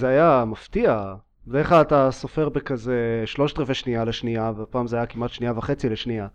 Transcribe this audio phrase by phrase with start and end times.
[0.00, 1.14] זה היה מפתיע.
[1.46, 5.88] בדרך כלל אתה סופר בכזה שלושת רבעי שנייה לשנייה, והפעם זה היה כמעט שנייה וחצי
[5.88, 6.26] לשנייה.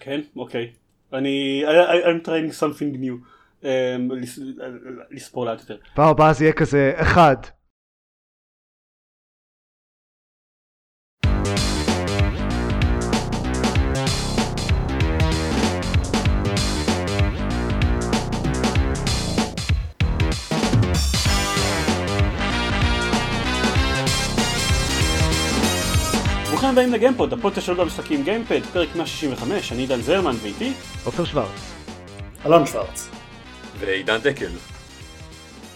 [0.00, 0.70] כן, אוקיי.
[1.12, 1.64] אני,
[2.04, 3.14] I'm trying something new.
[3.62, 3.64] Um,
[4.10, 4.38] לס-
[5.10, 5.76] לספור לאט יותר.
[5.94, 7.36] פעם הבאה זה יהיה כזה אחד.
[26.72, 30.72] הבאים לגיימפוד, הפודקאסט שלו במשחקים גיימפד, פרק 165, אני עידן זרמן ואיתי.
[31.04, 31.72] עופר שוורץ.
[32.46, 33.08] אלון שוורץ.
[33.78, 34.48] ועידן דקל.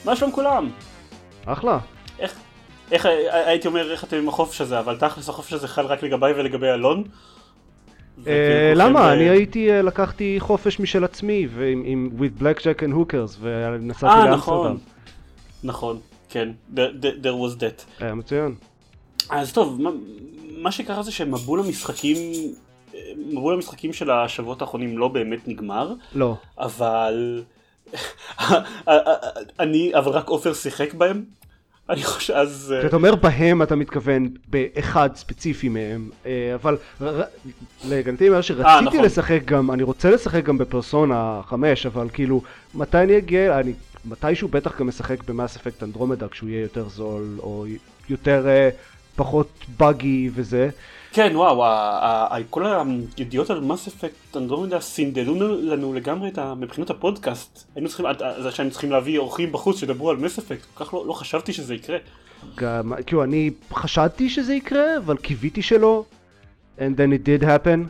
[0.04, 0.70] מה שלום כולם?
[1.46, 1.78] אחלה.
[2.18, 2.34] איך,
[2.92, 6.32] איך, הייתי אומר איך אתם עם החופש הזה, אבל תכלס החופש הזה חל רק לגביי
[6.32, 7.04] ולגבי אלון?
[8.26, 9.00] אה, למה?
[9.02, 13.38] ב- אני הייתי, אה, לקחתי חופש משל עצמי, ועם עם- with black jack and hookers,
[13.40, 14.34] ונסעתי אה לאמסטרדם.
[14.34, 14.78] נכון,
[15.64, 16.78] נכון, כן, there
[17.24, 17.84] was that.
[18.04, 18.54] היה מצוין.
[19.30, 19.78] אז טוב,
[20.56, 22.16] מה, מה שקרה זה שמבול המשחקים,
[23.16, 26.36] מבול המשחקים של השבועות האחרונים לא באמת נגמר, לא.
[26.58, 27.42] אבל
[29.60, 31.24] אני, אבל רק עופר שיחק בהם,
[31.90, 36.76] אני חושב, אז אה, כשאתה אומר בהם אתה מתכוון באחד ספציפי מהם, אה, אבל
[37.84, 39.04] להגנתי אומר שרציתי נכון.
[39.04, 42.42] לשחק גם, אני רוצה לשחק גם בפרסונה 5, אבל כאילו,
[42.74, 43.72] מתי אני אגיע, אני
[44.04, 47.66] מתישהו בטח גם משחק במאס אפקט אנדרומדה כשהוא יהיה יותר זול, או
[48.08, 48.68] יותר, אה,
[49.16, 50.68] פחות באגי וזה.
[51.12, 51.64] כן וואו,
[52.50, 52.64] כל
[53.18, 56.54] הידיעות על מס אפקט אנדרומדה סינדלו לנו לגמרי את ה...
[56.54, 60.64] מבחינת הפודקאסט, היינו צריכים, עד- זה שהיינו צריכים להביא אורחים בחוץ שידברו על מס אפקט,
[60.74, 61.96] כל כך לא, לא חשבתי שזה יקרה.
[62.56, 66.04] גם, כאילו, אני חשדתי שזה יקרה, אבל קיוויתי שלא,
[66.78, 67.80] and then it did happen.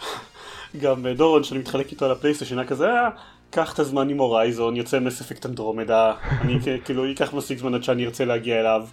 [0.82, 3.08] גם אה, דורון שאני מתחלק איתו על הפלייסטיישן היה כזה, "אה,
[3.50, 7.82] קח את הזמן עם הורייזון, יוצא מס אפקט אנדרומדה, אני כאילו ייקח מספיק זמן עד
[7.82, 8.86] שאני ארצה להגיע אליו,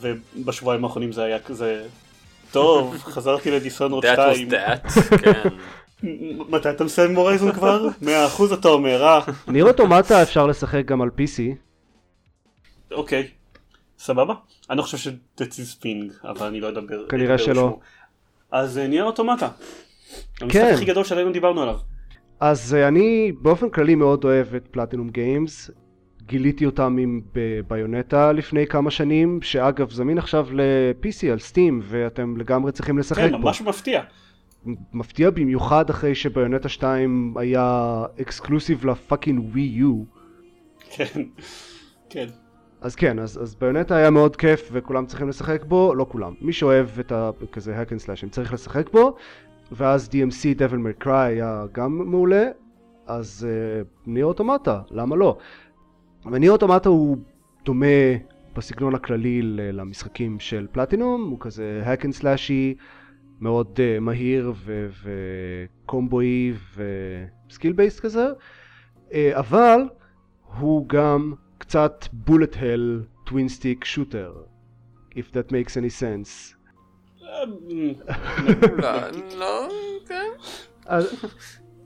[0.00, 1.86] ובשבועיים האחרונים זה היה כזה,
[2.50, 5.48] טוב, חזרתי לדיסונרד That 2, was that, כן.
[6.48, 7.88] מתי אתה מסיים עם הורייזון כבר?
[8.02, 9.20] מאה אחוז אתה אומר, אה?
[9.48, 11.56] ניר אוטומטה אפשר לשחק גם על PC.
[12.92, 13.28] אוקיי,
[13.98, 14.34] סבבה.
[14.70, 15.10] אני לא חושב
[15.40, 17.08] is ping, אבל אני לא אדבר.
[17.08, 17.78] כנראה שלא.
[18.50, 19.48] אז אה, ניר אוטומטה.
[20.40, 20.74] המשחק כן.
[20.74, 21.78] הכי גדול שעדיין לא דיברנו עליו.
[22.40, 25.70] אז אה, אני באופן כללי מאוד אוהב את פלטינום גיימס.
[26.26, 27.20] גיליתי אותם עם
[27.68, 33.32] ביונטה לפני כמה שנים, שאגב זמין עכשיו ל-PC על סטים, ואתם לגמרי צריכים לשחק כן,
[33.32, 33.38] בו.
[33.38, 34.02] ממש מפתיע.
[34.92, 40.02] מפתיע במיוחד אחרי שביונטה 2 היה exclusive ל fucking ווי יו.
[40.90, 41.22] כן.
[42.10, 42.26] כן.
[42.80, 46.34] אז כן, אז, אז ביונטה היה מאוד כיף וכולם צריכים לשחק בו, לא כולם.
[46.40, 47.30] מי שאוהב את ה...
[47.52, 49.16] כזה hack and slash צריך לשחק בו,
[49.72, 52.48] ואז DMC Devil May Cry היה גם מעולה,
[53.06, 55.38] אז אה, ניר אוטומטה, למה לא?
[56.26, 57.16] וניר אוטומטה הוא
[57.64, 57.86] דומה
[58.56, 62.82] בסגנון הכללי למשחקים של פלטינום, הוא כזה hack and slashי,
[63.40, 64.52] מאוד אה, מהיר
[65.84, 66.52] וקומבואי
[67.48, 68.26] ו skill based כזה,
[69.08, 69.80] אה, אבל
[70.58, 74.32] הוא גם קצת bullet hell twin stick shooter,
[75.10, 76.56] if that makes any sense.
[78.78, 79.08] לא,
[79.38, 79.68] לא,
[80.08, 80.30] כן.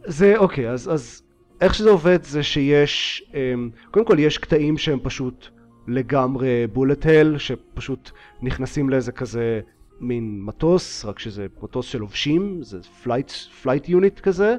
[0.04, 1.22] זה אוקיי, אז
[1.60, 5.48] איך שזה עובד זה שיש, אמ, קודם כל יש קטעים שהם פשוט
[5.88, 8.10] לגמרי bullet hell, שפשוט
[8.42, 9.60] נכנסים לאיזה כזה
[10.00, 13.30] מין מטוס, רק שזה מטוס של לובשים, זה flight,
[13.62, 14.56] flight unit כזה,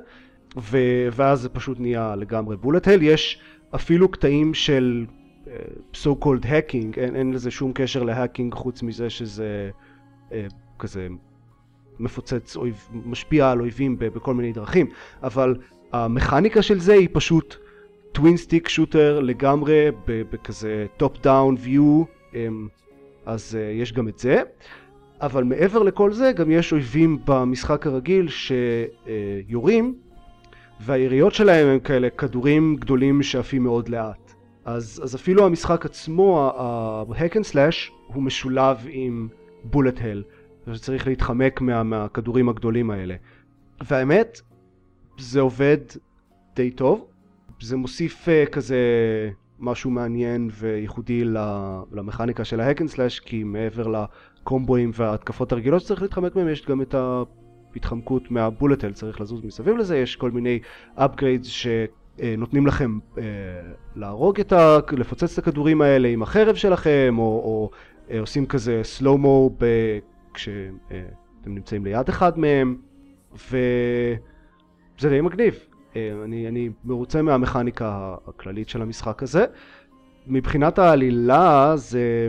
[0.57, 0.77] ו,
[1.11, 3.01] ואז זה פשוט נהיה לגמרי bullet hell.
[3.01, 3.39] יש
[3.75, 5.05] אפילו קטעים של
[5.47, 5.53] אה,
[5.93, 9.69] so called hacking, אין, אין לזה שום קשר ל hacking חוץ מזה שזה
[10.31, 10.47] אה,
[10.79, 11.07] כזה
[11.99, 14.87] מפוצץ אויב, משפיע על אויבים בכל מיני דרכים,
[15.23, 15.55] אבל
[15.93, 17.55] המכניקה של זה היא פשוט
[18.11, 22.03] twin stick shooter לגמרי בכזה top down view,
[23.25, 24.41] אז אה, יש גם את זה,
[25.21, 29.95] אבל מעבר לכל זה גם יש אויבים במשחק הרגיל שיורים,
[30.79, 34.33] והיריות שלהם הם כאלה כדורים גדולים שעפים מאוד לאט.
[34.65, 39.27] אז, אז אפילו המשחק עצמו, ה-hack and slash, הוא משולב עם
[39.63, 40.23] bullet hell.
[40.73, 43.15] שצריך להתחמק מה, מהכדורים הגדולים האלה.
[43.87, 44.41] והאמת,
[45.17, 45.77] זה עובד
[46.55, 47.05] די טוב.
[47.61, 48.77] זה מוסיף אה, כזה
[49.59, 51.23] משהו מעניין וייחודי
[51.91, 56.65] למכניקה של ה hack and slash, כי מעבר לקומבואים וההתקפות הרגילות שצריך להתחמק מהם, יש
[56.65, 56.95] גם את
[57.73, 60.59] ההתחמקות מהבולטל, צריך לזוז מסביב לזה, יש כל מיני
[60.97, 63.19] upgrades שנותנים לכם uh,
[63.95, 64.77] להרוג את ה...
[64.91, 67.69] לפוצץ את הכדורים האלה עם החרב שלכם, או, או
[68.07, 69.65] uh, עושים כזה סלואו-מו ב...
[70.33, 70.75] כשאתם
[71.45, 72.77] נמצאים ליד אחד מהם,
[74.97, 75.55] וזה די מגניב.
[75.95, 79.45] אה, אני, אני מרוצה מהמכניקה הכללית של המשחק הזה,
[80.27, 82.27] מבחינת העלילה זה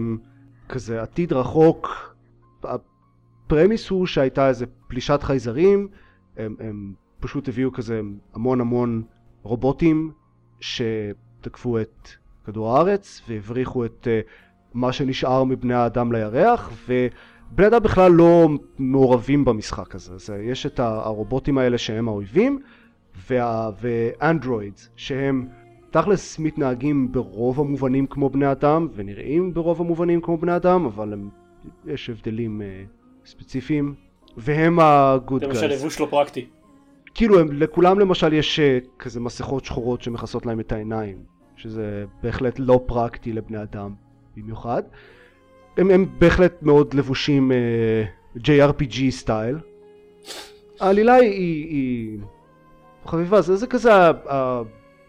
[0.68, 2.14] כזה עתיד רחוק.
[2.64, 5.88] הפרמיס הוא שהייתה איזה פלישת חייזרים,
[6.36, 8.00] הם, הם פשוט הביאו כזה
[8.34, 9.02] המון המון
[9.42, 10.12] רובוטים
[10.60, 12.08] שתקפו את
[12.44, 14.28] כדור הארץ והבריחו את uh,
[14.74, 16.72] מה שנשאר מבני האדם לירח
[17.52, 18.48] ובני אדם בכלל לא
[18.78, 20.18] מעורבים במשחק הזה.
[20.18, 22.58] זה, יש את הרובוטים האלה שהם האויבים
[23.30, 25.46] וה, ואנדרואידס שהם
[25.90, 31.28] תכלס מתנהגים ברוב המובנים כמו בני אדם ונראים ברוב המובנים כמו בני אדם אבל הם,
[31.86, 33.94] יש הבדלים uh, ספציפיים
[34.36, 35.46] והם ה-good guys.
[35.46, 36.46] למשל לבוש לא פרקטי.
[37.14, 41.18] כאילו הם, לכולם למשל יש uh, כזה מסכות שחורות שמכסות להם את העיניים
[41.56, 43.94] שזה בהחלט לא פרקטי לבני אדם
[44.36, 44.82] במיוחד
[45.78, 49.58] הם, הם בהחלט מאוד לבושים uh, JRPG סטייל
[50.80, 52.18] העלילה היא, היא, היא
[53.06, 54.32] חביבה זה, זה כזה uh,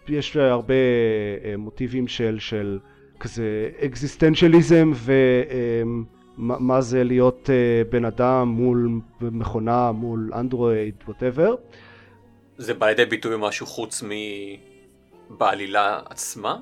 [0.07, 2.80] יש הרבה uh, מוטיבים של, של
[3.19, 8.89] כזה אקזיסטנציאליזם ומה um, זה להיות uh, בן אדם מול
[9.21, 11.56] מכונה מול אנדרואיד ווטאבר
[12.57, 14.04] זה בא לידי ביטוי במשהו חוץ
[15.30, 16.57] מבעלילה עצמה?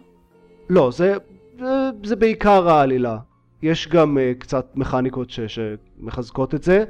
[0.69, 1.13] לא, זה,
[1.59, 1.65] זה,
[2.03, 3.17] זה בעיקר העלילה.
[3.61, 6.83] יש גם uh, קצת מכניקות ש, שמחזקות את זה,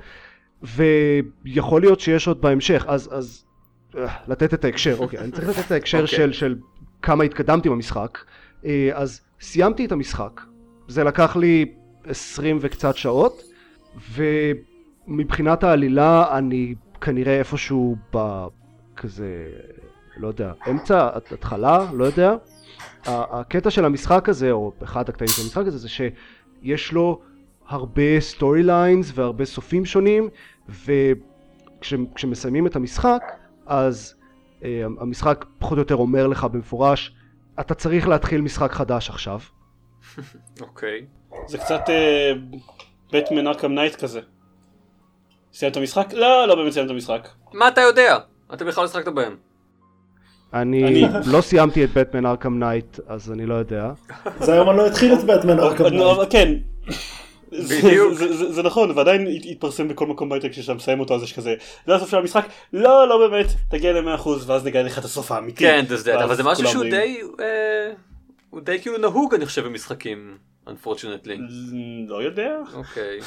[0.64, 3.46] ויכול להיות שיש עוד בהמשך, אז, אז
[3.94, 3.98] uh,
[4.28, 6.02] לתת את ההקשר, אוקיי, אני צריך לתת את ההקשר okay.
[6.02, 6.18] אוקיי.
[6.18, 6.56] של, של
[7.02, 8.18] כמה התקדמתי במשחק.
[8.64, 10.42] Uh, אז סיימתי את המשחק,
[10.88, 11.66] זה לקח לי
[12.04, 13.44] עשרים וקצת שעות,
[15.08, 18.46] ומבחינת העלילה אני כנראה איפשהו ב...
[18.98, 19.46] כזה,
[20.18, 22.36] לא יודע, אמצע, התחלה, לא יודע.
[23.06, 25.90] הקטע של המשחק הזה, או אחד הקטעים של המשחק הזה, זה
[26.62, 27.21] שיש לו
[27.68, 30.30] הרבה story lines והרבה סופים שונים,
[30.69, 33.21] וכשמסיימים את המשחק,
[33.65, 34.15] אז
[34.63, 37.15] אה, המשחק פחות או יותר אומר לך במפורש,
[37.59, 39.39] אתה צריך להתחיל משחק חדש עכשיו.
[40.62, 41.06] אוקיי.
[41.48, 41.81] זה קצת
[43.13, 44.21] בטמן ארקהם נייט כזה.
[45.54, 46.13] סיימת את המשחק?
[46.13, 47.27] לא, לא באמת סיימת את המשחק.
[47.54, 48.18] מה אתה יודע?
[48.54, 49.36] אתה בכלל לא שחקת בהם.
[50.53, 50.83] אני
[51.25, 53.91] לא סיימתי את בטמן ארקהם נייט, אז אני לא יודע.
[54.39, 56.03] זה היום אני לא התחיל את בטמן ארכם נייט.
[56.29, 56.53] כן.
[57.51, 58.13] זה- בדיוק.
[58.13, 61.33] זה- זה זה נכון ועדיין הת- התפרסם בכל מקום בהייטק כשאתה מסיים אותו אז יש
[61.33, 61.55] כזה
[61.88, 65.57] זה הסוף של המשחק לא לא באמת תגיע ל-100% ואז נגיע לך את הסוף האמיתי.
[65.63, 65.85] כן,
[66.23, 67.91] אבל זה משהו שהוא די, אה,
[68.49, 70.38] הוא די כאילו נהוג אני חושב במשחקים,
[70.68, 71.40] unfortunately.
[72.08, 72.56] לא יודע.
[72.74, 73.19] אוקיי.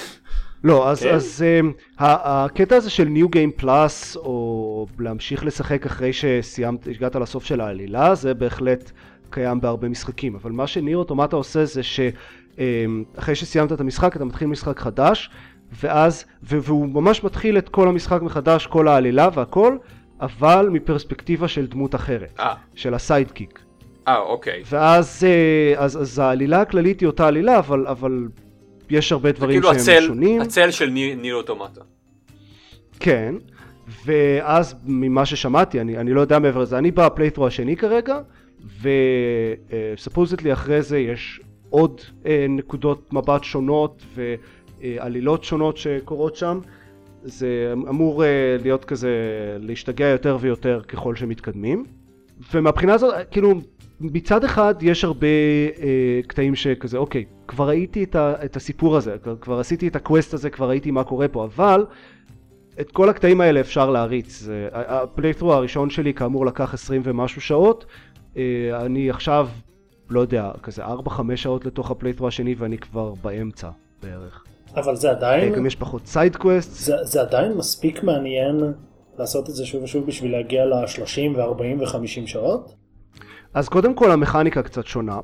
[0.64, 1.14] לא, אז, כן.
[1.14, 1.66] אז um,
[1.98, 7.60] ה- הקטע הזה של New Game Plus, או להמשיך לשחק אחרי שסיימת, הגעת לסוף של
[7.60, 8.90] העלילה, זה בהחלט
[9.30, 10.34] קיים בהרבה משחקים.
[10.34, 15.30] אבל מה שניר אוטומטה עושה זה שאחרי שסיימת את המשחק, אתה מתחיל משחק חדש,
[15.82, 19.76] ואז, ו- והוא ממש מתחיל את כל המשחק מחדש, כל העלילה והכל,
[20.20, 23.62] אבל מפרספקטיבה של דמות אחרת, אה, של ה sidekick.
[24.08, 24.62] אה, אוקיי.
[24.70, 28.28] ואז אה, אז, אז העלילה הכללית היא אותה עלילה, אבל, אבל
[28.90, 30.40] יש הרבה דברים כאילו שהם הצל, שונים.
[30.40, 31.80] הצל של ניר ניר אוטומטה.
[33.00, 33.34] כן,
[34.04, 38.18] ואז ממה ששמעתי, אני, אני לא יודע מעבר לזה, אני ב playthrough השני כרגע,
[39.96, 44.02] ו supposedly אחרי זה יש עוד אה, נקודות מבט שונות
[44.78, 46.60] ועלילות שונות שקורות שם.
[47.22, 49.10] זה אמור אה, להיות כזה,
[49.58, 51.84] להשתגע יותר ויותר ככל שמתקדמים.
[52.54, 53.60] ומהבחינה הזאת, כאילו,
[54.00, 55.26] מצד אחד יש הרבה
[55.82, 59.96] אה, קטעים שכזה, אוקיי, כבר ראיתי את, ה, את הסיפור הזה, כבר, כבר עשיתי את
[59.96, 61.86] ה quest הזה, כבר ראיתי מה קורה פה, אבל
[62.80, 64.40] את כל הקטעים האלה אפשר להריץ.
[64.40, 67.86] זה- ה- ה playthrough הראשון שלי כאמור לקח 20 ומשהו שעות,
[68.36, 68.42] אה,
[68.86, 69.48] אני עכשיו,
[70.10, 70.90] לא יודע, כזה 4-5
[71.36, 73.68] שעות לתוך ה playthrough השני ואני כבר באמצע
[74.02, 74.44] בערך.
[74.76, 76.70] אבל זה אה, עדיין, גם יש פחות side quest.
[76.72, 78.60] זה, זה עדיין מספיק מעניין
[79.18, 82.74] לעשות את זה שוב ושוב בשביל להגיע ל-30 ו-40 ו-50 שעות?
[83.54, 85.18] אז קודם כל המכניקה קצת שונה,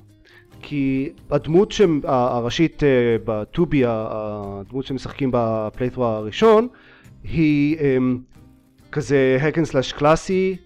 [0.63, 2.89] כי הדמות ש- הראשית אה,
[3.25, 6.69] ב 2B, הדמות שמשחקים ב playthrough הראשון,
[7.25, 8.19] היא אמ,
[8.93, 10.57] כזה hack and slash קלאסי,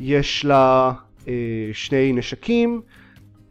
[0.00, 0.92] יש לה
[1.28, 1.34] אה,
[1.72, 2.80] שני נשקים,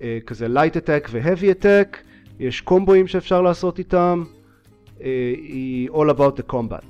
[0.01, 1.97] אה, כזה light attack ו-heavy attack,
[2.39, 4.23] יש קומבואים שאפשר לעשות איתם,
[4.99, 6.85] היא all about the combat.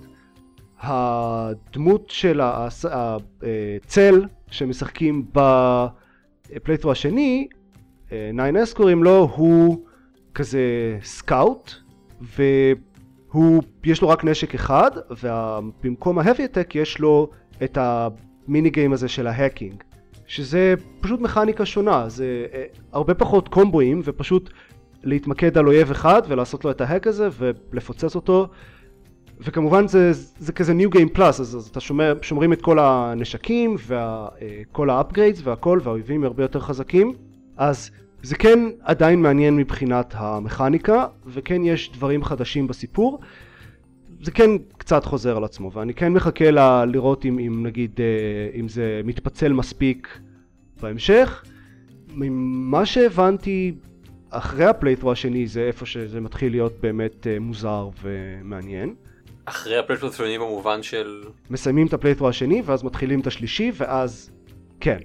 [0.82, 5.26] הדמות של הצל שמשחקים
[6.56, 7.48] ב playthrough השני,
[8.10, 9.86] 9S קוראים לו, הוא
[10.34, 10.62] כזה
[11.04, 11.72] scout,
[12.22, 14.92] והוא, יש לו רק נשק אחד,
[15.24, 17.30] ובמקום attack יש לו
[17.64, 19.84] את המיני גיים הזה של ההאקינג,
[20.28, 24.50] שזה פשוט מכניקה שונה, זה אה, הרבה פחות קומבואים, ופשוט
[25.04, 28.48] להתמקד על אויב אחד ולעשות לו את ההק הזה ולפוצץ אותו.
[29.40, 33.76] וכמובן זה, זה כזה New Game Plus, אז, אז אתה שומר, שומרים את כל הנשקים
[33.88, 37.14] וכל ה-upgrades והכל, והאויבים הרבה יותר חזקים.
[37.58, 37.92] אז
[38.24, 43.20] זה כן עדיין מעניין מבחינת המכניקה, וכן יש דברים חדשים בסיפור.
[44.22, 48.60] זה כן קצת חוזר על עצמו, ואני כן מחכה ל- לראות אם, אם נגיד, אה,
[48.60, 50.20] אם זה מתפצל מספיק
[50.82, 51.44] בהמשך.
[52.16, 53.74] ממה שהבנתי
[54.30, 58.94] אחרי ה playthrough השני זה איפה שזה מתחיל להיות באמת אה, מוזר ומעניין.
[59.50, 61.24] אחרי ה playthrough השני במובן של...
[61.50, 64.32] מסיימים את ה playthrough השני ואז מתחילים את השלישי ואז
[64.80, 64.98] כן.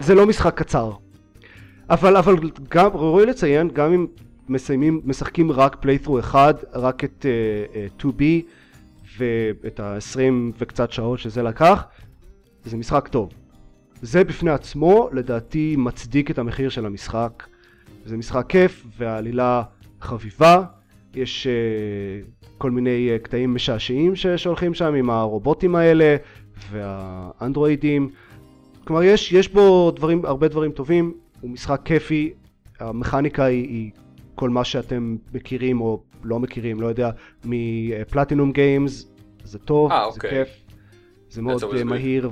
[0.00, 0.92] זה לא משחק קצר.
[1.90, 2.34] אבל אבל
[2.68, 4.06] גם ראוי לציין גם אם
[4.48, 8.22] מסיימים משחקים רק playthrough אחד רק את אה, אה, 2B
[9.18, 10.18] ואת ה-20
[10.58, 11.84] וקצת שעות שזה לקח
[12.64, 13.30] זה משחק טוב.
[14.02, 17.46] זה בפני עצמו לדעתי מצדיק את המחיר של המשחק.
[18.04, 19.62] זה משחק כיף והעלילה
[20.00, 20.64] חביבה.
[21.14, 26.16] יש אה, כל מיני אה, קטעים משעשעים ש- שהולכים שם עם הרובוטים האלה
[26.70, 28.08] והאנדרואידים.
[28.84, 32.32] כלומר יש, יש בו דברים, הרבה דברים טובים, הוא משחק כיפי,
[32.80, 33.90] המכניקה היא, היא
[34.34, 37.10] כל מה שאתם מכירים או לא מכירים, לא יודע,
[37.44, 39.08] מפלטינום גיימס,
[39.44, 40.30] זה טוב, אה, זה אוקיי.
[40.30, 40.48] כיף,
[41.30, 41.84] זה מאוד אה, good.
[41.84, 42.30] מהיר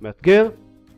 [0.00, 0.48] ומאתגר.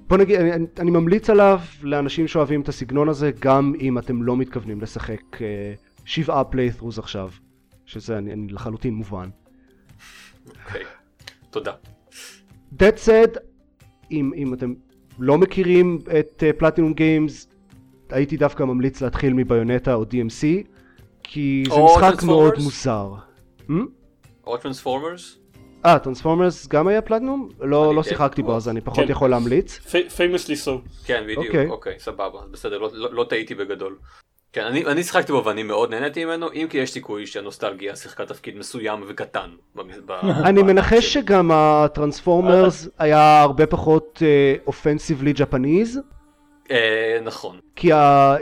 [0.09, 4.37] בוא נגיד, אני, אני ממליץ עליו לאנשים שאוהבים את הסגנון הזה, גם אם אתם לא
[4.37, 7.31] מתכוונים לשחק אה, שבעה פליית'רוז עכשיו,
[7.87, 9.29] שזה אני, אני לחלוטין מובן.
[10.67, 10.83] אוקיי.
[11.51, 11.73] תודה.
[12.79, 13.39] That said,
[14.11, 14.75] אם, אם אתם
[15.19, 17.49] לא מכירים את Platinum אה, Games,
[18.11, 20.67] הייתי דווקא ממליץ להתחיל מ Bayonetta או DMC,
[21.23, 22.63] כי זה או משחק מאוד Transformers?
[22.63, 23.15] מוזר.
[23.69, 23.73] המ?
[24.47, 25.39] או Transformers?
[25.87, 27.49] אה, Transformers גם היה פלטינום?
[27.61, 28.57] לא, לא די שיחקתי בו.
[28.57, 29.11] אז אני פחות כן.
[29.11, 29.79] יכול להמליץ.
[30.17, 30.81] Famously so.
[31.05, 31.47] כן, בדיוק.
[31.47, 31.69] אוקיי.
[31.69, 32.41] אוקיי, סבבה.
[32.51, 33.99] בסדר, לא- לא לא טעיתי בגדול.
[34.53, 38.27] כן, אני אני שיחקתי בו ואני מאוד נהניתי ממנו, אם כי יש סיכוי שהנוסטלגיה שיחקה
[38.27, 39.51] תפקיד מסוים וקטן.
[40.49, 44.23] אני מנחש שגם הטרנספורמרס היה הרבה פחות
[44.67, 46.01] אופנסיבלי ג'פניז,
[46.71, 47.59] אה, נכון.
[47.77, 48.35] כי ה...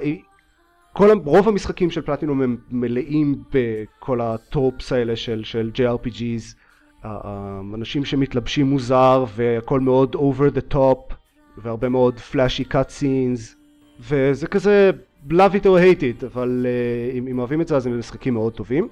[0.93, 6.57] כל, רוב המשחקים של פלטינום הם מלאים בכל הטופס האלה של, של JRPGs,
[7.75, 11.15] אנשים שמתלבשים מוזר והכל מאוד over the top
[11.59, 13.57] והרבה מאוד flashy cut scenes
[14.01, 14.91] וזה כזה
[15.31, 18.35] love it or hate it אבל uh, אם, אם אוהבים את זה אז הם משחקים
[18.35, 18.89] מאוד טובים.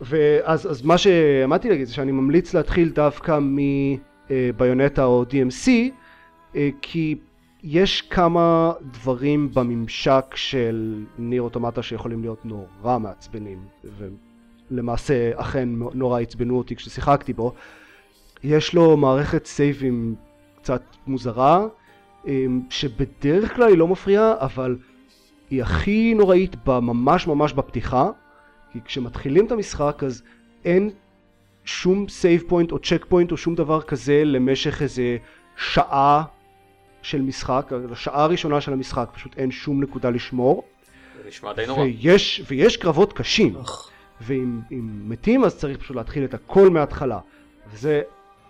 [0.00, 3.38] ואז אז מה שעמדתי להגיד זה שאני ממליץ להתחיל דווקא
[4.30, 5.68] מביונטה או DMC
[6.56, 7.16] אה, כי
[7.62, 13.58] יש כמה דברים בממשק של ניר אוטומטה שיכולים להיות נורא מעצבנים
[14.70, 17.54] ולמעשה אכן נורא עצבנו אותי כששיחקתי בו.
[18.44, 20.14] יש לו מערכת סייבים
[20.56, 21.66] קצת מוזרה
[22.26, 24.76] אה, שבדרך כלל היא לא מפריעה אבל
[25.50, 28.10] היא הכי נוראית ממש ממש בפתיחה
[28.72, 30.22] כי כשמתחילים את המשחק אז
[30.64, 30.90] אין
[31.64, 35.16] שום save point או checkpoint או שום דבר כזה למשך איזה
[35.56, 36.24] שעה
[37.02, 40.64] של משחק, השעה הראשונה של המשחק פשוט אין שום נקודה לשמור.
[41.22, 41.82] זה נשמע די נורא.
[41.82, 43.56] ויש, ויש קרבות קשים.
[43.56, 43.90] אך,
[44.20, 47.18] ואם אם מתים אז צריך פשוט להתחיל את הכל מההתחלה.
[47.72, 48.02] וזה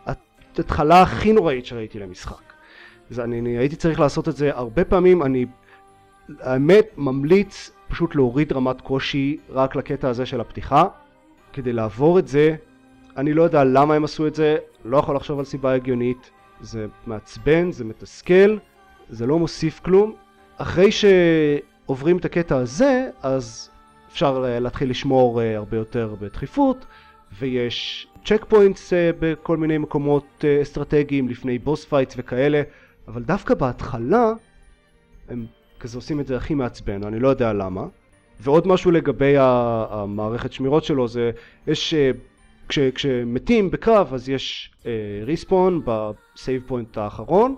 [0.07, 2.52] ההתחלה הכי נוראית שראיתי למשחק.
[3.11, 5.47] אז אני, אני הייתי צריך לעשות את זה הרבה פעמים אני
[6.41, 10.85] האמת ממליץ פשוט להוריד רמת קושי רק לקטע הזה של הפתיחה.
[11.53, 12.57] כדי לעבור את זה
[13.17, 16.31] אני לא יודע למה הם עשו את זה לא יכול לחשוב על סיבה הגיונית.
[16.61, 18.59] זה מעצבן זה מתסכל
[19.09, 20.15] זה לא מוסיף כלום.
[20.57, 23.71] אחרי שעוברים את הקטע הזה אז
[24.13, 26.87] אפשר אה, להתחיל לשמור אה, הרבה יותר בדחיפות
[27.39, 32.63] ויש צ'ק פוינטס בכל מיני מקומות אה, אסטרטגיים לפני boss fights וכאלה.
[33.09, 34.33] אבל דווקא בהתחלה
[35.29, 35.47] הם
[35.81, 37.87] כזה עושים את זה הכי מעצבן אני לא יודע למה.
[38.41, 41.31] ועוד משהו לגבי המערכת שמירות שלו זה
[41.67, 42.11] יש אה,
[42.69, 44.73] כש, כשמתים בקרב אז יש
[45.25, 47.55] respawn ב save point האחרון.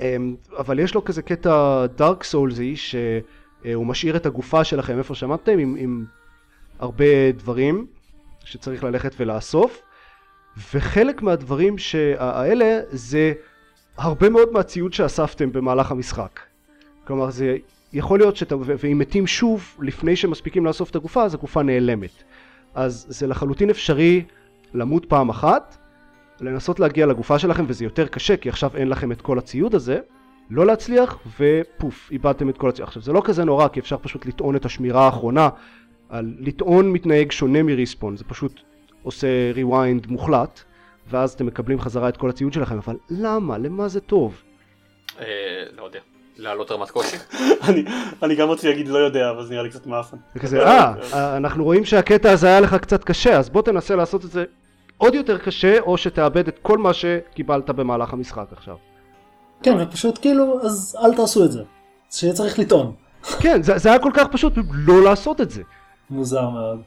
[0.00, 5.58] אמ, אבל יש לו כזה קטע דארק סולזי שהוא משאיר את הגופה שלכם איפה שעמדתם
[5.58, 6.04] עם, עם
[6.78, 7.86] הרבה דברים
[8.44, 9.82] שצריך ללכת ולאסוף.
[10.74, 11.76] וחלק מהדברים
[12.18, 13.32] האלה זה
[13.96, 16.40] הרבה מאוד מהציוד שאספתם במהלך המשחק
[17.06, 17.56] כלומר זה
[17.92, 22.22] יכול להיות שאתם ו- ואם מתים שוב לפני שמספיקים לאסוף את הגופה אז הגופה נעלמת.
[22.74, 24.24] אז זה לחלוטין אפשרי
[24.74, 25.76] למות פעם אחת
[26.40, 29.98] לנסות להגיע לגופה שלכם וזה יותר קשה כי עכשיו אין לכם את כל הציוד הזה
[30.50, 32.88] לא להצליח ופוף איבדתם את כל הציוד.
[32.88, 35.48] עכשיו זה לא כזה נורא כי אפשר פשוט לטעון את השמירה האחרונה.
[36.08, 38.60] על לטעון מתנהג שונה מריספון זה פשוט
[39.02, 40.60] עושה rewind מוחלט
[41.10, 42.76] ואז אתם מקבלים חזרה את כל הציוד שלכם.
[42.76, 43.58] אבל למה?
[43.58, 44.42] למה זה טוב?
[45.20, 45.24] אה,
[45.76, 46.15] לא יודע.
[46.36, 47.16] להעלות רמת קושי?
[47.68, 47.84] אני-
[48.22, 50.16] אני גם רציתי להגיד לא יודע, אבל זה נראה לי קצת מאפן.
[50.34, 50.94] זה כזה אה
[51.36, 54.44] אנחנו רואים שהקטע הזה היה לך קצת קשה אז בוא תנסה לעשות את זה
[54.98, 58.76] עוד יותר קשה או שתאבד את כל מה שקיבלת במהלך המשחק עכשיו
[59.62, 61.62] כן, ופשוט כאילו, אז אל תעשו את זה.
[62.10, 62.92] שיהיה צריך לטעון.
[63.42, 65.62] כן, זה, זה היה כל כך פשוט לא לעשות את זה.
[66.10, 66.80] מוזר מאוד.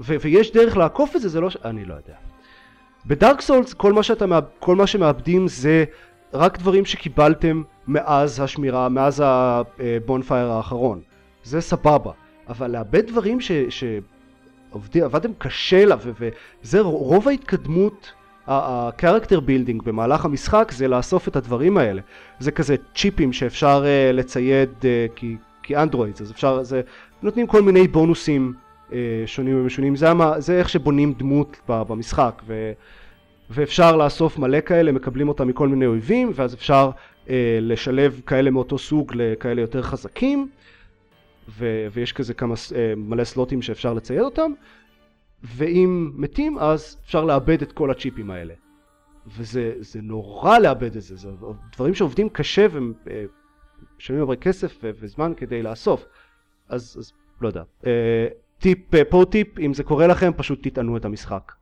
[0.00, 1.56] ו- ויש דרך לעקוף את זה, זה לא ש...
[1.64, 2.14] אני לא יודע.
[3.06, 4.44] בדארק סולס כל מה שאתה מאב...
[4.58, 5.84] כל מה שמאבדים זה
[6.34, 11.00] רק דברים שקיבלתם מאז השמירה, מאז הבונפייר האחרון.
[11.44, 12.12] זה סבבה.
[12.48, 13.52] אבל לאבד דברים ש...
[13.68, 18.12] שעבדתם קשה לה, וזה רוב ההתקדמות,
[18.46, 22.02] ה-character building במהלך המשחק זה לאסוף את הדברים האלה.
[22.38, 24.84] זה כזה צ'יפים שאפשר uh, לצייד uh,
[25.16, 26.80] כי, כי אנדרואידס, אז אפשר, זה,
[27.22, 28.52] נותנים כל מיני בונוסים
[28.90, 28.92] uh,
[29.26, 32.72] שונים ומשונים, זה, זה איך שבונים דמות במשחק, ו,
[33.50, 36.90] ואפשר לאסוף מלא כאלה, מקבלים אותם מכל מיני אויבים, ואז אפשר
[37.26, 40.48] uh, לשלב כאלה מאותו סוג לכאלה יותר חזקים.
[41.48, 44.52] ו- ויש כזה כמה uh, מלא סלוטים שאפשר לצייד אותם
[45.42, 48.54] ואם מתים אז אפשר לאבד את כל הצ'יפים האלה.
[49.26, 51.28] וזה נורא לאבד את זה, זה
[51.72, 56.04] דברים שעובדים קשה ומשלמים הרבה כסף ו- וזמן כדי לאסוף.
[56.68, 57.62] אז, אז לא יודע.
[57.82, 57.86] uh,
[58.58, 61.52] טיפ, פה טיפ אם זה קורה לכם פשוט תטענו את המשחק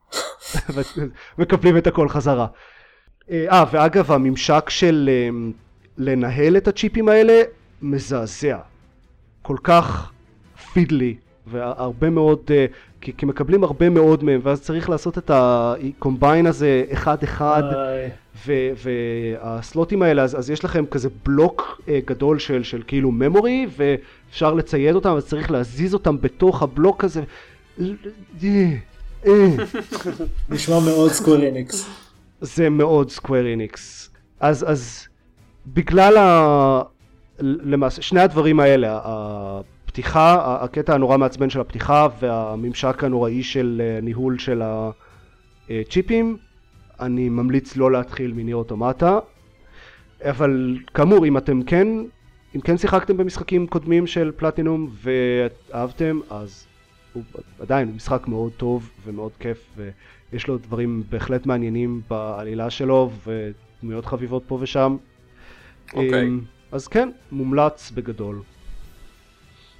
[1.37, 2.47] מקבלים את הכל חזרה.
[3.31, 5.35] אה uh, ואגב הממשק של uh,
[5.97, 7.41] לנהל את הצ'יפים האלה
[7.81, 8.57] מזעזע.
[9.41, 10.11] כל כך
[10.73, 11.15] פידלי
[11.47, 16.45] והרבה מאוד uh, כי, כי מקבלים הרבה מאוד מהם ואז צריך לעשות את ה combine
[16.45, 17.63] הזה אחד אחד
[18.83, 24.95] והסלוטים האלה אז, אז יש לכם כזה בלוק גדול של, של כאילו memory ואפשר לצייד
[24.95, 27.23] אותם אז צריך להזיז אותם בתוך הבלוק הזה
[30.49, 31.89] נשמע מאוד Square Enix
[32.41, 35.07] זה מאוד Square Enix אז אז
[35.67, 36.81] בגלל ה...
[37.39, 44.37] למעשה שני הדברים האלה הפתיחה הקטע הנורא מעצבן של הפתיחה והממשק הנוראי של אה, ניהול
[44.39, 44.61] של
[45.69, 46.37] הצ'יפים
[46.99, 49.19] אני ממליץ לא להתחיל מניר אוטומטה.
[50.21, 51.87] אבל כאמור אם אתם כן
[52.55, 56.67] אם כן שיחקתם במשחקים קודמים של פלטינום ואהבתם אז
[57.13, 57.23] הוא
[57.59, 59.77] עדיין משחק מאוד טוב ומאוד כיף
[60.31, 64.97] ויש לו דברים בהחלט מעניינים בעלילה שלו ודמויות חביבות פה ושם.
[65.93, 66.09] אוקיי.
[66.09, 66.23] Okay.
[66.23, 68.41] אמ, אז כן, מומלץ בגדול.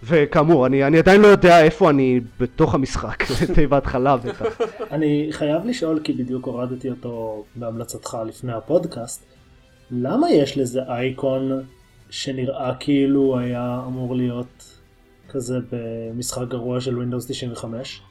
[0.03, 3.23] וכאמור, אני, אני עדיין לא יודע איפה אני בתוך המשחק,
[3.55, 4.61] תיבת חלב בטח.
[4.91, 9.25] אני חייב לשאול, כי בדיוק הורדתי אותו בהמלצתך לפני הפודקאסט,
[9.91, 11.63] למה יש לזה אייקון
[12.09, 14.72] שנראה כאילו היה אמור להיות
[15.33, 18.01] כזה במשחק גרוע של Windows 95?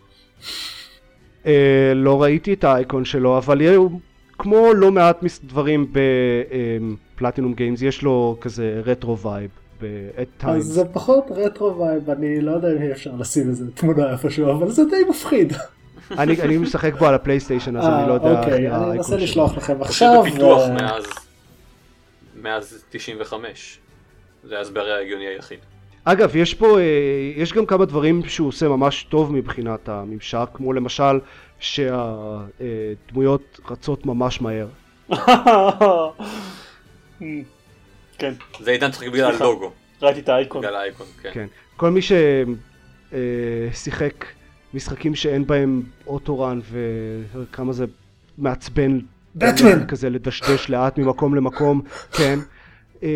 [1.44, 1.48] אה,
[1.94, 3.61] לא ראיתי את האייקון שלו, אבל
[4.38, 5.92] כמו לא מעט דברים
[7.14, 9.50] ב Platinum Games, יש לו כזה רטרו vibe.
[10.42, 14.70] אז זה פחות רטרו vibe, אני לא יודע אם אפשר לשים איזה תמונה איפשהו, אבל
[14.70, 15.52] זה די מפחיד.
[16.18, 19.82] אני, אני משחק בו על הפלייסטיישן אז אני לא יודע אוקיי, אני אנסה לשלוח לכם
[19.82, 20.22] עכשיו.
[20.24, 21.04] זה בפיתוח מאז,
[22.42, 23.78] מאז 95,
[24.44, 25.58] זה ההסבר ההגיוני היחיד.
[26.04, 26.78] אגב, יש פה,
[27.36, 31.20] יש גם כמה דברים שהוא עושה ממש טוב מבחינת הממשק, כמו למשל
[31.58, 34.66] שהדמויות רצות ממש מהר.
[38.18, 38.32] כן.
[38.60, 39.72] זה עידן צריך בגלל הלוגו.
[40.02, 40.62] ראיתי את האייקון.
[40.62, 41.30] בגלל האייקון, כן.
[41.32, 41.46] כן.
[41.76, 42.00] כל מי
[43.72, 44.24] ששיחק
[44.74, 46.60] משחקים שאין בהם אוטורן
[47.34, 47.84] וכמה זה
[48.38, 48.98] מעצבן.
[49.34, 49.86] בטמן!
[49.86, 52.38] כזה לדשדש לאט ממקום למקום, כן.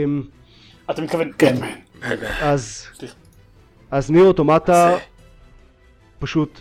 [0.91, 1.57] אתה מתכוון כן.
[2.43, 2.87] אז,
[3.91, 4.97] אז ניר אוטומטה
[6.19, 6.61] פשוט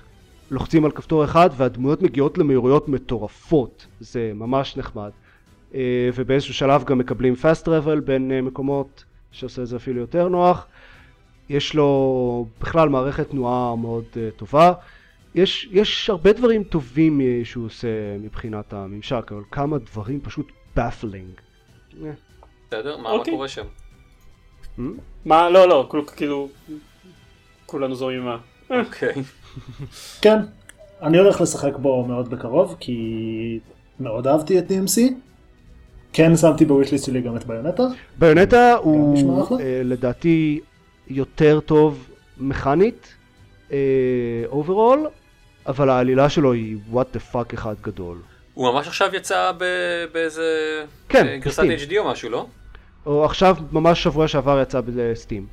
[0.51, 5.11] לוחצים על כפתור אחד והדמויות מגיעות למהירויות מטורפות, זה ממש נחמד.
[5.75, 10.27] אה, ובאיזשהו שלב גם מקבלים fast travel בין אה, מקומות שעושה את זה אפילו יותר
[10.27, 10.67] נוח.
[11.49, 14.73] יש לו בכלל מערכת תנועה מאוד אה, טובה.
[15.35, 21.41] יש, יש הרבה דברים טובים שהוא עושה מבחינת הממשק, אבל כמה דברים פשוט baffling.
[22.67, 23.33] בסדר, מה אוקיי.
[23.33, 23.65] קורה שם?
[24.77, 24.81] Hmm?
[25.25, 26.49] מה, לא, לא, כאילו,
[27.65, 28.37] כולנו זורמים מה.
[28.69, 29.13] אוקיי.
[30.21, 30.37] כן,
[31.01, 33.59] אני הולך לשחק בו מאוד בקרוב, כי
[33.99, 35.01] מאוד אהבתי את DMC.
[36.13, 37.83] כן שמתי ב wishlist שלי גם את Bayonetta.
[38.19, 40.59] Bayonetta הוא אה, לדעתי
[41.07, 43.15] יותר טוב מכנית,
[44.45, 45.11] overall, אה,
[45.67, 48.17] אבל העלילה שלו היא what the fuck אחד גדול.
[48.53, 49.51] הוא ממש עכשיו יצא
[50.11, 52.45] באיזה כן, אה, גרסת HD או משהו, לא?
[53.05, 55.47] או עכשיו, ממש שבוע שעבר יצא ב Steam.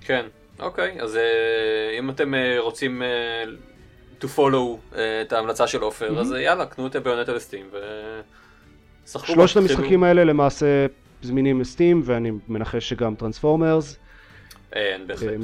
[0.00, 0.26] כן,
[0.60, 1.18] אוקיי, אז
[1.98, 3.02] אם אתם רוצים
[4.20, 7.66] to follow את ההמלצה של עופר, אז יאללה, קנו את Bayonetta ל Steam.
[9.06, 10.86] שלושת המשחקים האלה למעשה
[11.22, 13.98] זמינים ל Steam ואני מנחש שגם Transformers.
[14.72, 15.40] אין, בהחלט.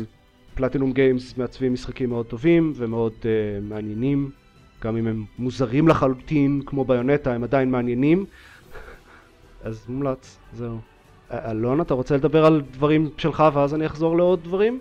[0.55, 3.13] Platinum Games מעצבים משחקים מאוד טובים ומאוד
[3.63, 4.31] מעניינים,
[4.83, 8.25] גם אם הם מוזרים לחלוטין כמו Bayonetta הם עדיין מעניינים,
[9.65, 10.79] אז מומלץ, זהו.
[11.33, 14.79] אלון, אתה רוצה לדבר על דברים שלך ואז אני אחזור לעוד דברים?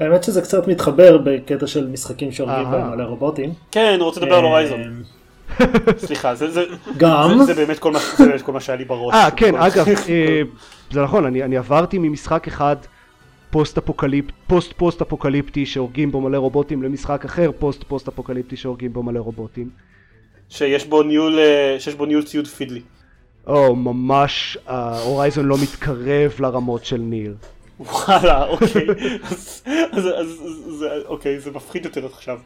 [0.00, 2.70] האמת שזה קצת מתחבר בקטע של משחקים שהורגים.
[2.70, 3.52] בהם מלא רובוטים.
[3.70, 4.80] כן, אני רוצה לדבר על Horizon.
[4.80, 5.66] אה,
[6.06, 6.64] סליחה, זה- זה
[6.96, 9.14] גם, זה- זה באמת כל מה- זה באמת כל מה שהיה לי בראש.
[9.14, 10.42] אה, כן, אגב, אה,
[10.90, 12.76] זה נכון, אני אני עברתי ממשחק אחד
[13.50, 18.92] פוסט אפוקליפ, פוסט פוסט אפוקליפטי שהורגים בו מלא רובוטים למשחק אחר פוסט פוסט אפוקליפטי שהורגים
[18.92, 19.70] בו מלא רובוטים.
[20.48, 22.80] שיש בו ניהול, אה, שיש בו ניהול ציוד פידלי.
[23.46, 24.58] או, ממש,
[25.04, 27.34] הורייזון לא מתקרב לרמות של ניר.
[27.80, 28.86] וואלה, אוקיי.
[29.22, 30.42] אז- אז אז-
[30.78, 32.38] זה- אוקיי, זה מפחיד יותר עכשיו.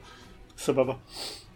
[0.59, 0.93] סבבה.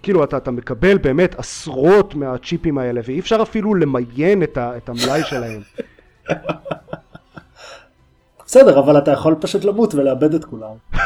[0.03, 4.89] כאילו אתה, אתה מקבל באמת עשרות מהצ'יפים האלה ואי אפשר אפילו למיין את, ה, את
[4.89, 5.61] המלאי שלהם.
[8.47, 10.75] בסדר, אבל אתה יכול פשוט למות ולאבד את כולם.
[10.95, 11.01] אה,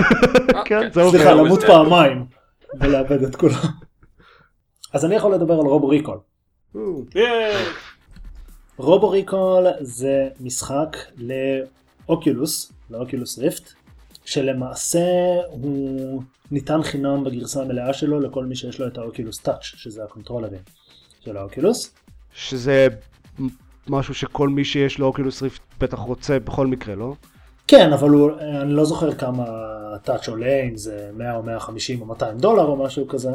[0.65, 1.19] כן, זה עובר.
[1.19, 2.25] סליחה, זה- למות זה- פעמיים
[2.81, 3.55] ולאבד את כולם.
[4.93, 6.19] אז אני יכול לדבר על Robo Recall.
[8.79, 13.73] Robo Recall זה משחק ל Oculus, ל Oculus Rift,
[14.25, 15.07] שלמעשה
[15.51, 20.05] הוא ניתן חינם בגרסה המלאה שלו לכל מי שיש לו את ה Oculus Touch, שזה
[20.05, 20.61] הקונטרולרים
[21.25, 21.95] של ה Oculus.
[22.35, 22.89] שזה
[23.89, 27.15] משהו שכל מי שיש לו Oculus Rift בטח רוצה בכל מקרה, לא?
[27.69, 29.45] כן, אבל הוא, אני לא זוכר כמה
[30.03, 33.31] טאץ' עולה, אם זה 100 או 150 או 200 דולר או משהו כזה,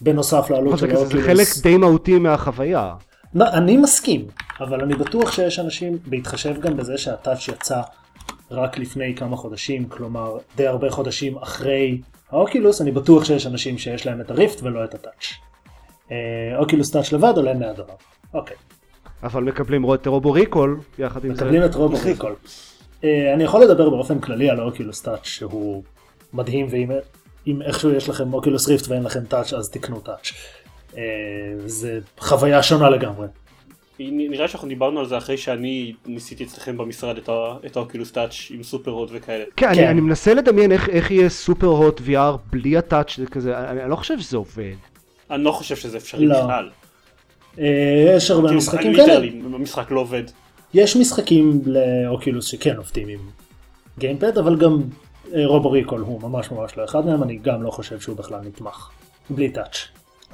[0.00, 1.26] בנוסף לעלות של כזה, זה האוקולוס.
[1.26, 2.94] חלק די מהותי מהחוויה.
[3.34, 4.26] לא, אני מסכים,
[4.60, 7.80] אבל אני בטוח שיש אנשים, בהתחשב גם בזה שהטאץ' יצא
[8.50, 14.06] רק לפני כמה חודשים, כלומר די הרבה חודשים אחרי האוקילוס, אני בטוח שיש אנשים שיש
[14.06, 15.32] להם את הריפט ולא את הטאץ'.
[16.10, 16.16] אה,
[16.58, 17.94] אוקילוס טאץ' לבד עולה 100 דולר.
[18.34, 18.56] אוקיי,
[19.22, 21.44] אבל מקבלים את Robo Recall יחד עם זה.
[21.44, 22.34] מקבלים את Robo Recall.
[23.04, 25.82] אה, אני יכול לדבר באופן כללי על ה Oculus Touch שהוא
[26.32, 26.90] מדהים, ואם
[27.46, 30.32] אם איכשהו יש לכם Oculus Rift ואין לכם Touch אז תקנו Touch.
[30.96, 31.02] אה,
[31.66, 33.26] זה חוויה שונה לגמרי.
[34.12, 38.12] נראה שאנחנו דיברנו על זה אחרי שאני ניסיתי אצלכם במשרד את ה- את ה Oculus
[38.12, 39.44] Touch עם Superhot וכאלה.
[39.56, 39.86] כן, אני, כן.
[39.88, 43.90] אני מנסה לדמיין איך, איך יהיה Superhot VR בלי ה Touch זה כזה, אני, אני
[43.90, 44.74] לא חושב שזה עובד.
[45.30, 46.42] אני לא חושב שזה אפשרי לא.
[46.42, 46.70] בכלל.
[47.58, 47.64] אה,
[48.16, 49.26] יש הרבה כאילו, משחקים כאלה.
[49.54, 50.22] המשחק לא עובד.
[50.74, 53.18] יש משחקים לאוקילוס שכן עובדים עם
[53.98, 54.80] גיימפד, אבל גם
[55.34, 58.40] אה, רובו ריקול הוא ממש ממש לא אחד מהם, אני גם לא חושב שהוא בכלל
[58.44, 58.88] נתמך,
[59.30, 59.76] בלי טאץ'.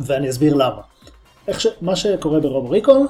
[0.00, 0.80] ואני אסביר למה.
[1.48, 1.66] איך ש...
[1.80, 3.06] מה שקורה ברובו ריקול,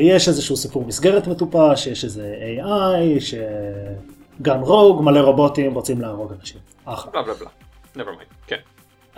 [0.00, 6.58] יש איזשהו סיפור מסגרת מטופש, יש איזה AI, שגן רוג, מלא רובוטים רוצים להרוג אנשים.
[6.84, 7.12] אחלה.
[7.12, 7.48] בלה בלה בלה.
[8.04, 8.34] never mind.
[8.46, 8.56] כן.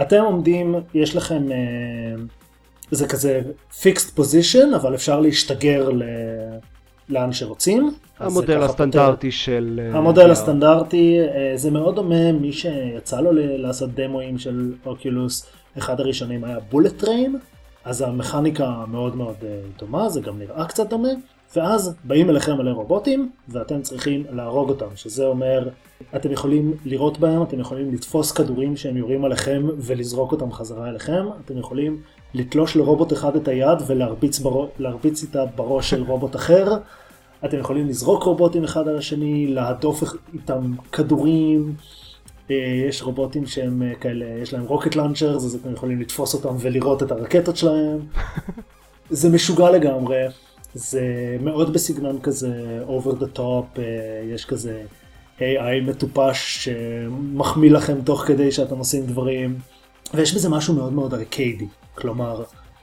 [0.03, 1.57] אתם עומדים, יש לכם, אה,
[2.91, 3.41] זה כזה
[3.83, 6.03] fixed position, אבל אפשר להשתגר ל...
[7.09, 7.95] לאן שרוצים.
[8.19, 9.81] המודל הסטנדרטי של...
[9.83, 10.33] פותר- אה, המודל VR.
[10.33, 15.47] הסטנדרטי, אה, זה מאוד דומה, מי שיצא לו ל- לעשות דמואים של אוקילוס,
[15.79, 17.39] אחד הראשונים היה בולט טריין,
[17.85, 21.09] אז המכניקה מאוד מאוד אה, דומה, זה גם נראה קצת דומה,
[21.57, 25.69] ואז באים אליכם מלא רובוטים, ואתם צריכים להרוג אותם, שזה אומר,
[26.17, 31.27] אתם יכולים לירות בהם, אתם יכולים לתפוס כדורים שהם יורים עליכם ולזרוק אותם חזרה אליכם,
[31.45, 32.01] אתם יכולים
[32.35, 34.41] לתלוש לרובוט אחד את היד ולהרביץ.
[34.79, 36.73] להרביץ איתה בראש של רובוט אחר,
[37.45, 40.03] אתם יכולים לזרוק רובוטים אחד על השני, להדוף
[40.35, 41.75] איתם כדורים,
[42.51, 47.03] יש רובוטים שהם אה, כאלה, יש להם רוקט לאנצ'רס, אז אתם יכולים לתפוס אותם ולירות
[47.03, 47.99] את הרקטות שלהם.
[49.11, 50.25] זה משוגע לגמרי,
[50.75, 53.85] זה מאוד בסגנון כזה over the top, אה,
[54.35, 54.83] יש כזה
[55.39, 59.59] AI מטופש שמחמיא לכם תוך כדי שאתם עושים דברים,
[60.15, 62.43] ויש בזה משהו מאוד מאוד ארקיידי, כלומר,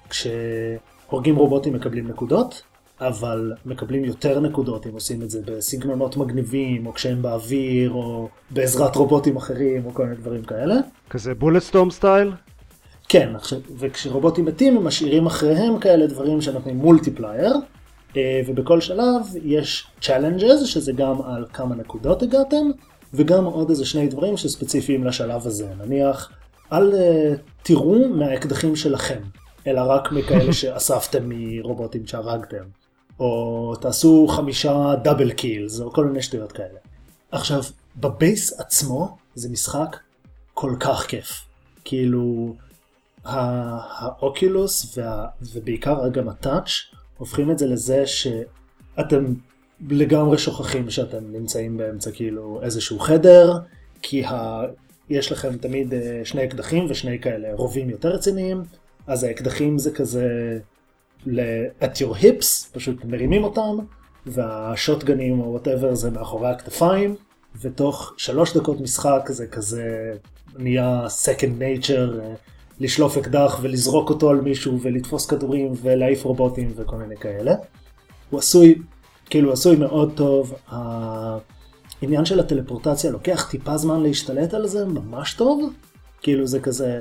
[0.10, 2.62] כשהורגים רובוטים מקבלים נקודות,
[3.02, 8.96] אבל מקבלים יותר נקודות אם עושים את זה בסגנונות מגניבים, או כשהם באוויר, או בעזרת
[8.96, 10.76] רובוטים אחרים, או כל מיני דברים כאלה.
[11.10, 12.32] כזה Bulletstorm style?
[13.10, 13.34] כן,
[13.78, 17.54] וכשרובוטים מתים הם משאירים אחריהם כאלה דברים שנותנים multiplier,
[18.18, 22.72] אה, ובכל שלב יש challenges, שזה גם על כמה נקודות הגעתם,
[23.14, 25.68] וגם עוד איזה שני דברים שספציפיים לשלב הזה.
[25.86, 26.32] נניח,
[26.74, 27.34] אל אה,
[27.64, 29.20] תראו מהאקדחים שלכם,
[29.68, 32.79] אלא רק מכאלה שאספתם מרובוטים שהרגתם.
[33.20, 36.80] או תעשו חמישה דאבל קילס, או כל מיני שטויות כאלה.
[37.32, 37.64] עכשיו,
[37.98, 39.98] בבייס עצמו זה משחק
[40.54, 41.46] כל כך כיף.
[41.86, 42.56] כאילו,
[43.26, 46.70] ה Oculus וה, ובעיקר גם ה Touch
[47.18, 49.34] הופכים את זה לזה שאתם
[49.90, 53.60] לגמרי שוכחים שאתם נמצאים באמצע כאילו איזשהו חדר,
[54.02, 54.62] כי ה...
[55.10, 58.64] יש לכם תמיד אה, שני אקדחים ושני כאלה רובים יותר רציניים,
[59.08, 60.60] אז האקדחים זה כזה
[61.26, 63.78] ל- at your hips, פשוט מרימים אותם,
[64.26, 67.16] והשוטגנים או whatever זה מאחורי הכתפיים,
[67.62, 70.14] ותוך שלוש דקות משחק זה כזה
[70.58, 72.34] נהיה second nature, אה,
[72.80, 77.56] לשלוף אקדח ולזרוק אותו על מישהו ולתפוס כדורים ולהעיף רובוטים וכל מיני כאלה.
[78.30, 78.76] הוא עשוי
[79.30, 80.54] כאילו עשוי מאוד טוב.
[80.68, 85.74] העניין של הטלפורטציה לוקח טיפה זמן להשתלט על זה, ממש טוב.
[86.22, 87.00] כאילו זה כזה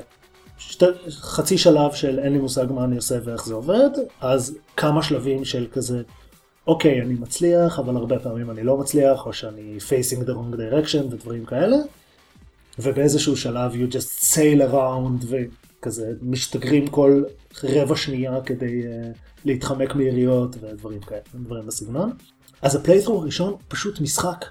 [0.59, 3.91] שתי, חצי שלב של אין לי מושג מה אני עושה ואיך זה עובד,
[4.21, 6.03] אז כמה שלבים של כזה,
[6.67, 11.05] אוקיי, אני מצליח, אבל הרבה פעמים אני לא מצליח, או שאני facing the wrong direction
[11.11, 11.77] ודברים כאלה.
[12.79, 17.23] ובאיזשהו שלב you just sail around וכזה משתגרים כל
[17.65, 22.13] רבע שנייה כדי אה, להתחמק מיריות ודברים כאלה, דברים בסגנון.
[22.63, 24.45] אז ה playthrough הראשון פשוט משחק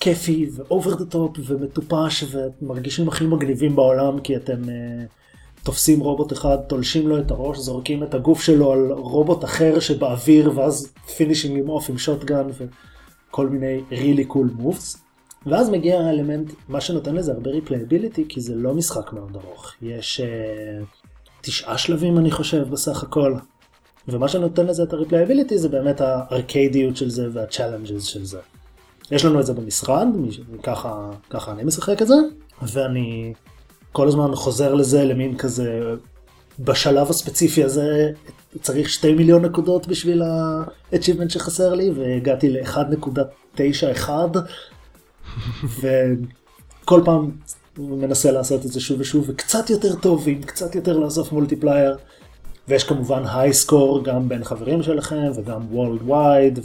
[0.00, 5.21] כיפי ו over the top ומטופש ומרגישים הכי מגניבים בעולם כי אתם אה,
[5.62, 10.52] תופסים רובוט אחד, תולשים לו את הראש, זורקים את הגוף שלו על רובוט אחר שבאוויר
[10.54, 12.46] ואז finish him off עם shotgun
[13.28, 14.98] וכל מיני really cool moves.
[15.46, 19.72] ואז מגיע האלמנט, מה שנותן לזה הרבה replayability, כי זה לא משחק מאוד ארוך.
[19.82, 20.84] יש אה,
[21.40, 23.34] תשעה שלבים אני חושב בסך הכל.
[24.08, 28.38] ומה שנותן לזה את ה replayability זה באמת הארקיידיות של זה וה challenges של זה.
[29.10, 30.06] יש לנו את זה במשרד,
[30.62, 32.14] ככה, ככה אני משחק את זה,
[32.62, 33.32] ואני
[33.92, 35.80] כל הזמן חוזר לזה למין כזה,
[36.58, 38.10] בשלב הספציפי הזה
[38.60, 44.10] צריך שתי מיליון נקודות בשביל ה-achievement שחסר לי, והגעתי ל-1.91.
[45.80, 47.30] וכל פעם
[47.76, 51.96] הוא מנסה לעשות את זה שוב ושוב, וקצת יותר טוב, ועם קצת יותר לאסוף multiplier.
[52.68, 56.58] ויש כמובן high score גם בין חברים שלכם, וגם worldwide,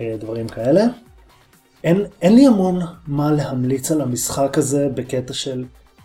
[0.00, 0.84] ודברים כאלה.
[1.84, 5.64] אין, אין לי המון מה להמליץ על המשחק הזה בקטע של,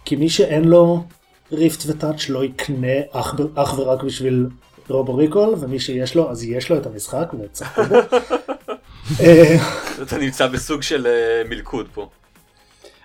[0.10, 1.04] כי מי שאין לו
[1.52, 4.48] ריפט וטאץ' לא יקנה אך, אך ורק בשביל
[4.88, 7.95] רובו ריקול, ומי שיש לו, אז יש לו את המשחק, וצחקו בו.
[9.22, 9.56] אה,
[10.02, 12.10] אתה נמצא בסוג של אה, מלכוד פה.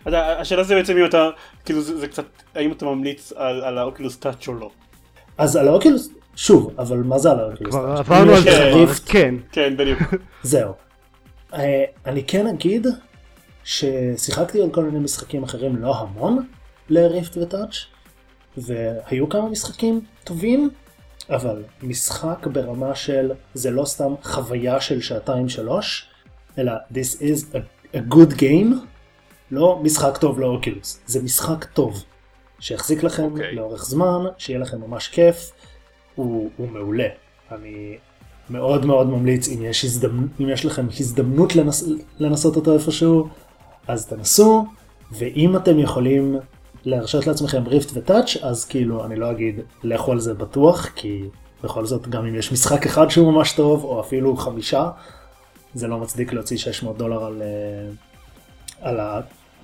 [0.07, 1.31] השאלה זה בעצם אם אתה,
[1.65, 4.71] כאילו זה, זה קצת, האם אתה ממליץ על, על האוקילוס טאץ' או לא.
[5.39, 8.07] אז על האוקילוס, שוב, אבל מה זה על האוקילוס כבר טאץ'?
[8.07, 9.35] עברנו אם על יש זה, כן.
[9.53, 9.99] כן, בדיוק.
[10.43, 10.73] זהו.
[11.55, 12.87] אה, אני כן אגיד
[13.65, 16.47] ששיחקתי על כל מיני משחקים אחרים, לא המון,
[16.89, 17.75] לריפט וטאץ',
[18.57, 20.71] והיו כמה משחקים טובים,
[21.31, 26.09] אבל משחק ברמה של זה לא סתם חוויה של שעתיים שלוש,
[26.59, 27.59] אלא this is a,
[27.97, 28.75] a good game,
[29.51, 32.05] לא משחק טוב לאוקילוס, זה משחק טוב,
[32.61, 33.51] שיחזיק לכם אוקיי.
[33.51, 33.55] okay.
[33.55, 35.53] לאורך זמן, שיהיה לכם ממש כיף,
[36.15, 37.09] הוא, הוא מעולה.
[37.53, 37.97] אני
[38.51, 40.27] מאוד מאוד ממליץ אם יש, הזדמנ...
[40.41, 41.89] אם יש לכם הזדמנות לנס...
[42.19, 43.29] לנסות אותו איפשהו,
[43.89, 44.67] אז תנסו,
[45.13, 46.37] ואם אתם יכולים
[46.85, 51.23] להרשות לעצמכם ריפט וטאץ', אז כאילו אני לא אגיד לכו על זה בטוח, כי
[51.65, 54.91] בכל זאת גם אם יש משחק אחד שהוא ממש טוב, או אפילו חמישה,
[55.75, 57.91] זה לא מצדיק להוציא 600 דולר על, אה,
[58.91, 59.01] על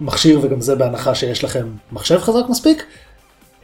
[0.00, 2.85] המכשיר, וגם זה בהנחה שיש לכם מחשב חזק מספיק.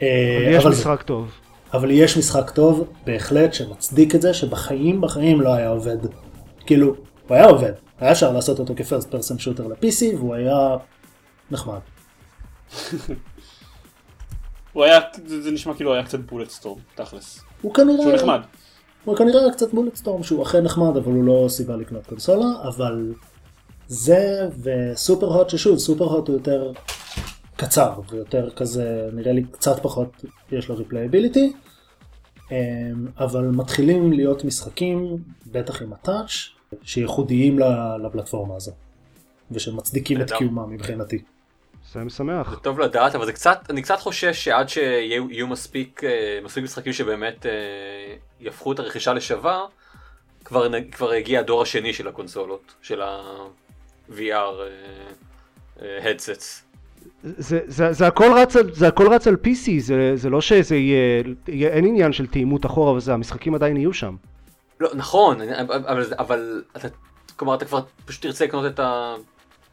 [0.01, 1.31] אה, אבל יש אבל זה- משחק טוב.
[1.73, 5.97] אבל יש משחק טוב, בהחלט, שמצדיק את זה, שבחיים בחיים לא היה עובד.
[6.65, 6.87] כאילו,
[7.27, 7.71] הוא היה עובד.
[7.99, 10.75] היה אפשר לעשות אותו כפרסט פרסן שוטר ל-PC, והוא היה
[11.51, 11.79] נחמד.
[14.77, 17.41] הוא היה, זה, זה נשמע כאילו היה קצת בולט סטורם, תכלס.
[17.61, 18.01] הוא כנראה...
[18.01, 18.39] שהוא נחמד.
[19.05, 22.47] הוא כנראה היה קצת בולט סטורם, שהוא אכן נחמד, אבל הוא לא סיבה לקנות קונסולה,
[22.67, 23.13] אבל
[23.87, 26.71] זה וסופר הוט, ששוב, סופר הוט הוא יותר
[27.55, 31.53] קצר, ויותר כזה, נראה לי קצת פחות יש לו replayability,
[33.19, 35.17] אבל מתחילים להיות משחקים,
[35.51, 36.49] בטח עם ה Touch,
[36.83, 38.71] שייחודיים ל- לפלטפורמה הזו,
[39.51, 40.31] ושמצדיקים את.
[40.31, 41.23] קיומה מבחינתי.
[41.93, 42.59] זה משמח.
[42.63, 46.93] טוב לדעת אבל זה קצת אני קצת חושש שעד שיהיו יהיו מספיק אה, מספיק משחקים
[46.93, 47.51] שבאמת אה,
[48.39, 49.65] יהפכו את הרכישה לשווה
[50.45, 54.55] כבר כבר הגיע הדור השני של הקונסולות של ה-VR
[55.79, 56.43] headsets.
[57.23, 60.75] זה, זה, זה, הכל רץ על, זה הכל רץ על PC, זה, זה לא שזה
[60.75, 64.15] יהיה, יהיה, אין עניין של תאימות אחורה וזה, המשחקים עדיין יהיו שם.
[64.79, 66.87] לא נכון אבל אבל אתה
[67.35, 69.15] כלומר אתה כבר פשוט תרצה לקנות את ה-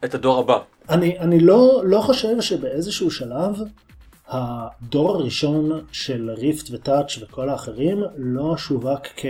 [0.05, 0.59] את הדור הבא.
[0.89, 3.55] אני, אני לא, לא חושב שבאיזשהו שלב
[4.27, 9.25] הדור הראשון של ריפט וטאץ' וכל האחרים לא שווק כ...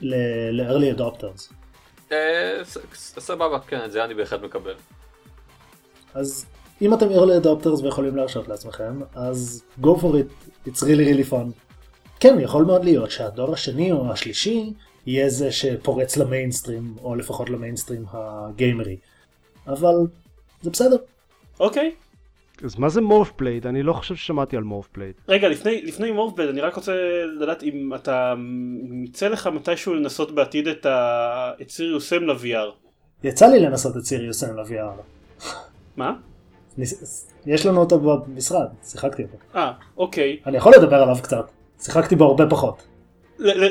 [0.00, 1.52] ל-early adopters.
[2.12, 2.60] אה,
[2.94, 4.74] סבבה כן את זה אני בהחלט מקבל.
[6.14, 6.46] אז
[6.82, 11.66] אם אתם early adopters ויכולים להרשות לעצמכם, אז go for it, it's really really fun.
[12.20, 14.72] כן, יכול מאוד להיות שהדור השני או השלישי
[15.06, 18.96] יהיה זה שפורץ למיינסטרים, או לפחות למיינסטרים הגיימרי.
[19.66, 19.94] אבל
[20.62, 20.96] זה בסדר.
[21.60, 21.92] אוקיי.
[22.64, 23.66] אז מה זה Morphblade?
[23.66, 25.14] אני לא חושב ששמעתי על Morphblade.
[25.28, 26.92] רגע, לפני, לפני Morphblade, אני רק רוצה
[27.40, 28.34] לדעת אם אתה,
[29.04, 31.52] יצא לך מתישהו לנסות בעתיד את, ה...
[31.62, 32.72] את סיריוס M ל-VR.
[33.24, 35.02] יצא לי לנסות את סיריוס M ל-VR.
[35.96, 36.12] מה?
[37.46, 39.36] יש לנו אותו במשרד, שיחקתי אותו.
[39.54, 40.36] אה, אוקיי.
[40.46, 41.50] אני יכול לדבר עליו קצת,
[41.80, 42.82] שיחקתי בו הרבה פחות.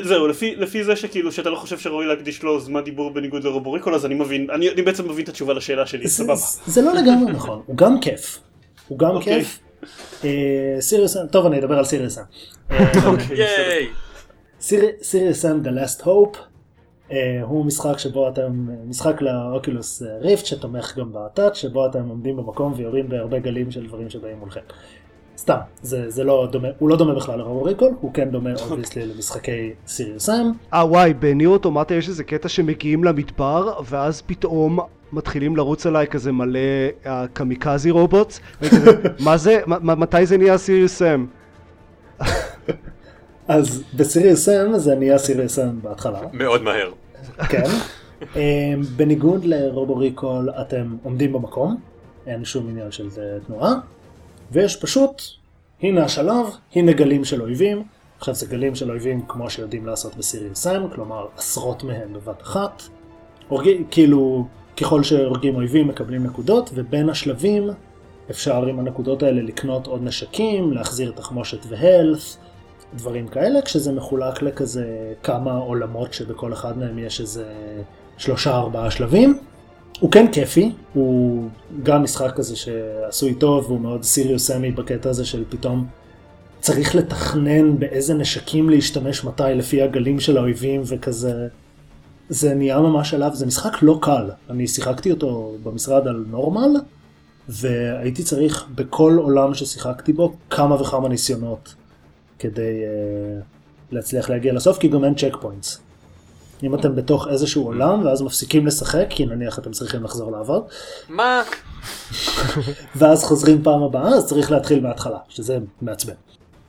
[0.02, 3.94] זהו, לפי, לפי זה שכאילו שאתה לא חושב שראוי להקדיש לו זמן דיבור בניגוד לרובוריקול,
[3.94, 6.36] אז אני מבין, אני, אני בעצם מבין את התשובה לשאלה שלי, זה- סבבה.
[6.66, 8.38] זה לא לגמרי נכון, הוא גם כיף.
[8.88, 9.38] הוא גם אוקיי.
[9.44, 9.58] כיף.
[10.24, 12.18] אה, Serious, טוב אני אדבר על Serious.
[13.06, 13.88] אוקיי, ייי!
[15.02, 16.36] סיריוס M The Last Hope
[17.12, 22.08] אה, הוא משחק שבו אתם, משחק ל Oculus Rift שתומך גם ב Touch שבו אתם
[22.08, 24.60] עומדים במקום ויורים בהרבה גלים של דברים שבאים מולכם.
[25.38, 28.50] סתם, זה, זה לא דומה, הוא לא דומה בכלל ל Robo Recall, הוא כן דומה
[28.70, 30.32] obviously למשחקי Serious Sam.
[30.74, 34.78] אה וואי, ב Nier Automata יש איזה קטע שמגיעים למדבר, ואז פתאום
[35.12, 36.58] מתחילים לרוץ עליי כזה מלא
[37.06, 38.40] אה, קמיקזי רובוטס,
[39.26, 41.26] מה זה, מ- מ- מתי זה נהיה סיריוס סם?
[43.48, 46.20] אז בסיריוס M זה נהיה סיריוס M בהתחלה.
[46.32, 46.90] מאוד מהר.
[47.48, 47.62] כן.
[48.36, 48.40] אמ,
[48.96, 51.76] בניגוד לרובוריקול אתם עומדים במקום,
[52.26, 53.72] אין שום עניין של אה, תנועה,
[54.52, 55.22] ויש פשוט,
[55.82, 57.82] הנה השלב, הנה גלים של אויבים,
[58.18, 62.82] עכשיו זה גלים של אויבים כמו שיודעים לעשות בסיריוס M, כלומר עשרות מהם בבת אחת,
[63.48, 67.70] הורגים, כאילו ככל שהורגים אויבים מקבלים נקודות, ובין השלבים
[68.30, 72.38] אפשר עם הנקודות האלה לקנות עוד נשקים, להחזיר תחמושת והלס,
[72.94, 77.44] דברים כאלה, כשזה מחולק לכזה כמה עולמות שבכל אחד מהם יש איזה
[78.18, 79.38] שלושה ארבעה שלבים.
[80.00, 81.48] הוא כן כיפי, הוא
[81.82, 85.86] גם משחק כזה שעשוי טוב, והוא מאוד סיריוס סמי בקטע הזה של פתאום
[86.60, 91.48] צריך לתכנן באיזה נשקים להשתמש מתי לפי הגלים של האויבים וכזה.
[92.28, 94.30] זה נהיה ממש עליו, זה משחק לא קל.
[94.50, 96.70] אני שיחקתי אותו במשרד על נורמל,
[97.48, 101.74] והייתי צריך בכל עולם ששיחקתי בו כמה וכמה ניסיונות
[102.38, 103.44] כדי uh,
[103.90, 105.85] להצליח להגיע לסוף, כי גם אין צ'ק פוינטס.
[106.62, 110.64] אם אתם בתוך איזשהו עולם ואז מפסיקים לשחק, כי נניח אתם צריכים לחזור לעבוד,
[111.08, 111.42] מה?
[112.98, 116.14] ואז חוזרים פעם הבאה, אז צריך להתחיל מההתחלה, שזה מעצבן.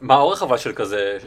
[0.02, 1.18] מה האורך אבל של כזה...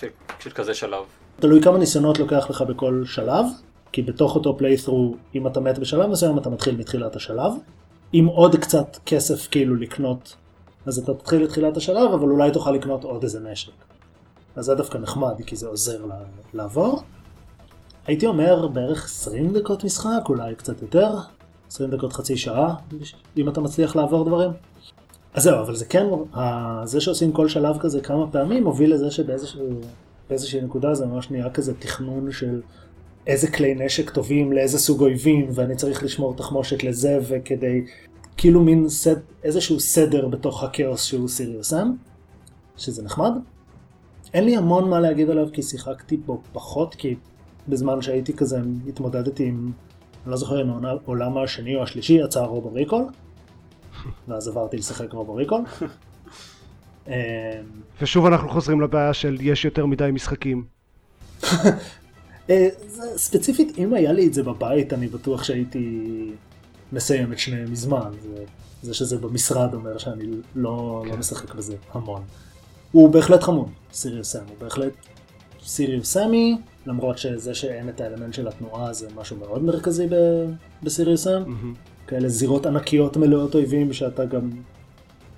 [0.00, 0.06] של,
[0.38, 1.02] של כזה שלב?
[1.40, 3.46] תלוי כמה ניסיונות לוקח לך בכל שלב,
[3.92, 7.52] כי בתוך אותו פליית'רו, אם אתה מת בשלב מסוים, אתה מתחיל מתחילת השלב.
[8.12, 10.36] עם עוד קצת כסף כאילו לקנות,
[10.86, 13.72] אז אתה תתחיל את תחילת השלב, אבל אולי תוכל לקנות עוד איזה נשק.
[14.56, 15.98] אז זה דווקא נחמד, כי זה עוזר
[16.54, 17.02] לעבור.
[18.06, 21.16] הייתי אומר בערך 20 דקות משחק, אולי קצת יותר.
[21.70, 22.74] 20 דקות חצי שעה,
[23.36, 24.50] אם אתה מצליח לעבור דברים.
[25.34, 26.06] אז זהו, אבל זה כן,
[26.84, 29.80] זה שעושים כל שלב כזה כמה פעמים, מוביל לזה שבאיזשהו...
[30.28, 32.60] באיזושהי נקודה זה ממש נהיה כזה תכנון של
[33.26, 37.84] איזה כלי נשק טובים לאיזה סוג אויבים ואני צריך לשמור תחמושת לזה וכדי
[38.36, 41.92] כאילו מין סד, איזשהו סדר בתוך הכאוס שהוא סיריוס אם
[42.76, 43.32] שזה נחמד.
[44.34, 47.16] אין לי המון מה להגיד עליו כי שיחקתי בו פחות כי
[47.68, 49.72] בזמן שהייתי כזה התמודדתי עם
[50.24, 53.04] אני לא זוכר אם העולם השני או השלישי יצא רובו-ריקול
[54.28, 55.60] ואז עברתי לשחק Robo Recall.
[57.08, 57.12] אמ,
[58.02, 60.64] ושוב אנחנו חוזרים לבעיה של יש יותר מדי משחקים.
[62.50, 62.68] אה,
[63.16, 66.10] ספציפית, אם היה לי את זה בבית, אני בטוח שהייתי
[66.92, 68.10] מסיים את שניהם מזמן.
[68.22, 68.44] זה,
[68.82, 72.22] זה שזה במשרד אומר שאני לא, לא משחק בזה המון.
[72.92, 74.48] הוא בהחלט חמוד, Serious Sam.
[74.48, 74.92] הוא בהחלט
[75.64, 80.50] Serious Sam, למרות שזה שאין את האלמנט של התנועה זה משהו מאוד מרכזי ב-
[80.82, 81.42] ב Serious Sam.
[81.46, 81.74] מהמם.
[82.06, 84.50] כאלה זירות ענקיות מלאות אויבים שאתה גם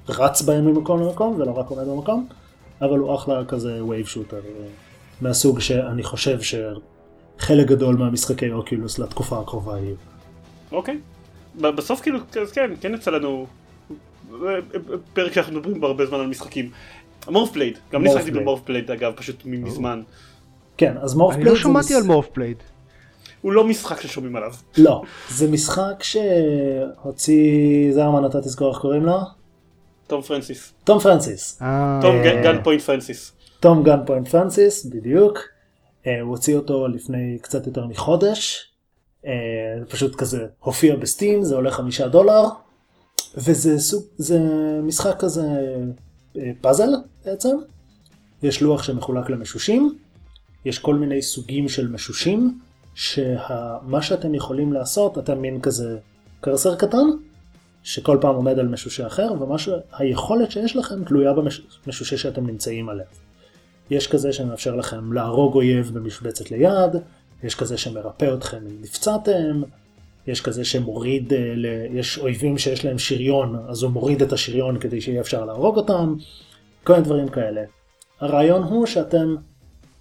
[0.09, 2.29] רץ בהם ממקום למקום ולא רק עומד במקום,
[2.83, 4.41] אבל הוא אחלה כזה wave shooter
[5.21, 9.95] מהסוג שאני חושב שחלק גדול מהמשחקי Oculus לתקופה הקרובה יהיו.
[10.73, 10.99] אוקיי.
[11.61, 13.47] ב- בסוף כאילו, אז כן, כן יצא לנו
[14.33, 14.39] אה,
[15.15, 16.71] פרק שאנחנו מדברים בו הרבה זמן על משחקים.
[17.29, 18.43] Morphblade, גם אני Morph שחקתי Blade.
[18.47, 20.03] ב Morphblade אגב, פשוט מזמן.
[20.77, 22.57] כן, אז מורף אני לא שמעתי מש- על Morphblade.
[23.43, 24.53] הוא לא משחק ששומעים עליו.
[24.79, 27.45] לא, זה משחק שהוציא,
[27.95, 29.17] זה אמרנו אתה תזכור איך קוראים לו?
[30.07, 30.73] תום פרנסיס.
[30.85, 31.59] תום פרנסיס.
[31.63, 33.33] אה, תום אה, Gunpoint פרנסיס.
[33.61, 35.39] תום גן פוינט פרנסיס, בדיוק.
[36.07, 38.71] אה, הוא הוציא אותו לפני קצת יותר מחודש.
[39.27, 39.33] אה,
[39.89, 42.45] פשוט כזה הופיע ב Steam, זה עולה חמישה דולר.
[43.37, 44.39] וזה סוג, זה
[44.83, 45.43] משחק כזה
[46.61, 46.89] פאזל
[47.25, 47.57] בעצם.
[48.43, 49.99] יש לוח שמחולק למשושים.
[50.67, 52.59] יש כל מיני סוגים של משושים,
[52.95, 55.99] שמה שאתם יכולים לעשות, אתם מין כזה
[56.41, 57.07] קרסר קטן,
[57.83, 59.29] שכל פעם עומד על משושה אחר,
[59.99, 61.33] והיכולת שיש לכם תלויה
[61.87, 63.07] במשושה שאתם נמצאים עליו.
[63.91, 66.97] יש כזה שמאפשר לכם להרוג אויב במשבצת ליד,
[67.43, 69.63] יש כזה שמרפא אתכם אם נפצעתם,
[70.27, 71.39] יש כזה שמוריד, אה.
[71.91, 76.15] יש אויבים שיש להם שריון, אז הוא מוריד את השריון כדי שיהיה אפשר להרוג אותם,
[76.85, 77.63] כל מיני דברים כאלה.
[78.21, 79.37] הרעיון הוא שאתם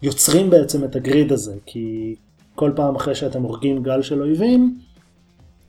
[0.01, 2.15] יוצרים בעצם את הגריד הזה, כי
[2.55, 4.79] כל פעם אחרי שאתם הורגים גל של אויבים,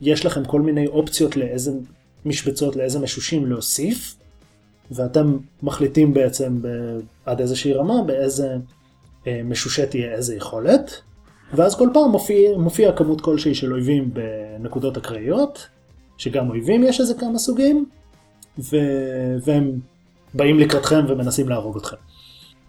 [0.01, 1.73] יש לכם כל מיני אופציות לאיזה
[2.25, 4.17] משבצות, לאיזה משושים להוסיף,
[4.91, 6.69] ואתם מחליטים בעצם ב...
[7.27, 8.57] עד איזושהי רמה באיזה
[9.27, 11.01] אה, משושה תהיה איזה יכולת,
[11.55, 15.67] ואז כל פעם מופיע, מופיע כמות כלשהי של אויבים בנקודות אקראיות,
[16.19, 17.87] שגם אויבים יש איזה כמה סוגים,
[18.59, 18.77] ו...
[19.45, 19.73] והם
[20.35, 21.97] באים לקראתכם ומנסים להרוג אתכם.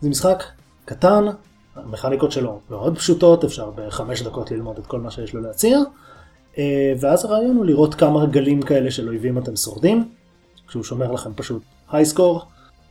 [0.02, 0.44] זה משחק
[0.88, 1.26] קטן,
[1.76, 5.80] המכניקות שלו מאוד פשוטות, אפשר בחמש דקות ללמוד את כל מה שיש לו להציע,
[6.58, 10.10] אה, ואז הרעיון הוא לראות כמה גלים כאלה של אויבים אתם שורדים,
[10.68, 11.62] כשהוא שומר לכם פשוט
[11.92, 12.42] הייסקור,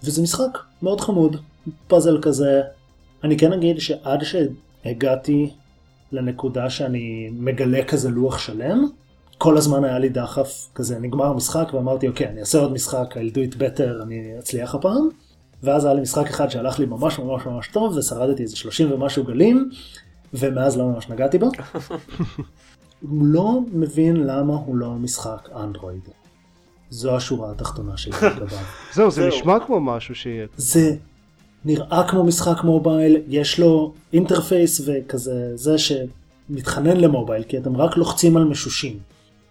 [0.04, 1.36] וזה משחק מאוד חמוד,
[1.88, 2.62] פאזל כזה.
[3.24, 5.50] אני כן אגיד שעד שהגעתי
[6.12, 8.86] לנקודה שאני מגלה כזה לוח שלם,
[9.38, 13.34] כל הזמן היה לי דחף כזה, נגמר המשחק ואמרתי אוקיי אני אעשה עוד משחק, I'll
[13.34, 15.25] do it better, אני אצליח הפעם.
[15.62, 19.24] ואז היה לי משחק אחד שהלך לי ממש ממש ממש טוב ושרדתי איזה 30 ומשהו
[19.24, 19.70] גלים
[20.34, 21.50] ומאז לא ממש נגעתי בו.
[23.00, 26.08] הוא לא מבין למה הוא לא משחק אנדרואיד.
[26.90, 28.58] זו השורה התחתונה שלי לגביו.
[28.94, 29.28] זהו, זה זהו.
[29.28, 30.46] נשמע כמו משהו שיהיה.
[30.56, 30.96] זה
[31.64, 38.36] נראה כמו משחק מובייל, יש לו interface וכזה, זה שמתחנן למובייל, כי אתם רק לוחצים
[38.36, 38.98] על משושים.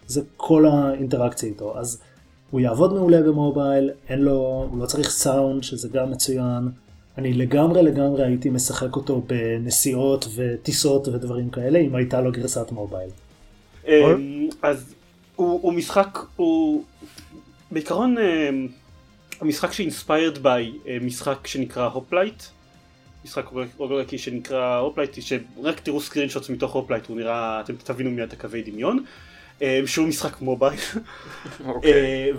[0.08, 1.78] זה כל האינטראקציה איתו.
[1.78, 2.02] אז
[2.52, 6.70] הוא יעבוד מעולה במובייל, אין לו, הוא לא צריך סאונד, שזה גם מצוין.
[7.18, 13.10] אני לגמרי לגמרי הייתי משחק אותו בנסיעות וטיסות ודברים כאלה, אם הייתה לו גרסת מובייל.
[13.88, 14.94] אמ, אז
[15.36, 16.84] הוא, משחק, הוא
[17.72, 18.68] בעיקרון אמ,
[19.42, 20.72] המשחק ש inspired by
[21.02, 22.44] משחק שנקרא Hoplite,
[23.26, 23.46] משחק
[23.78, 28.62] רוגלייקי שנקרא Hoplite, שרק תראו screenshots מתוך Hoplite, הוא נראה, אתם תבינו מיד את הקווי
[28.62, 29.04] דמיון,
[29.86, 30.80] שהוא משחק מובייל,
[31.66, 31.92] אוקיי.
[31.94, 32.30] אה,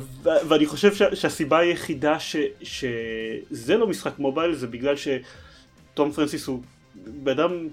[0.49, 6.63] ואני חושב שה- שהסיבה היחידה ש- שזה לא משחק מובייל זה בגלל שתום פרנסיס הוא
[6.95, 7.69] בן אדם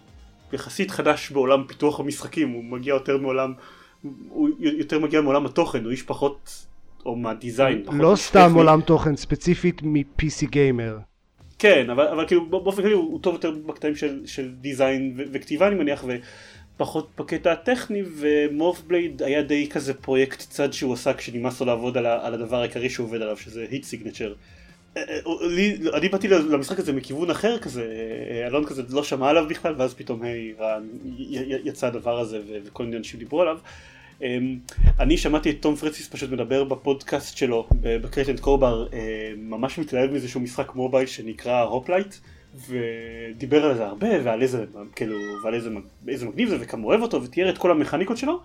[0.53, 3.53] יחסית חדש בעולם פיתוח המשחקים, הוא מגיע יותר מעולם,
[4.29, 6.65] הוא יותר מגיע מעולם התוכן, הוא איש פחות,
[7.05, 7.83] או מהדיזיין.
[7.91, 8.51] לא סתם.
[8.55, 10.97] עולם תוכן, ספציפית מ-PC גיימר.
[11.59, 15.21] כן, אבל, אבל כאילו באופן כללי הוא, הוא טוב יותר בקטעים של, של דיזיין ו-
[15.33, 16.03] וכתיבה אני מניח,
[16.75, 21.97] ופחות בקטע הטכני, ומורף בלייד היה די כזה פרויקט צד שהוא עשה כשנמאס לו לעבוד
[21.97, 24.33] על, על הדבר העיקרי שהוא עובד עליו, שזה היט סיגנצ'ר.
[25.41, 27.85] לי, אני באתי למשחק הזה מכיוון אחר כזה,
[28.31, 30.53] אה, אלון כזה לא שמע עליו בכלל, ואז פתאום היי,
[31.63, 33.57] יצא הדבר הזה וכל מיני אנשים דיברו עליו.
[34.21, 34.57] אמ,
[34.99, 39.79] אני שמעתי את תום פרנסיס פשוט מדבר בפודקאסט שלו, ב Crate and Crowbar, אה, ממש
[39.79, 42.15] מתלהב מזה שהוא משחק מובייל שנקרא Hoplite,
[42.53, 45.69] ודיבר על זה הרבה, ועל איזה, כאילו, ועל איזה,
[46.07, 48.41] איזה מגניב זה, וכמה אוהב אותו, ותיאר את כל המכניקות שלו.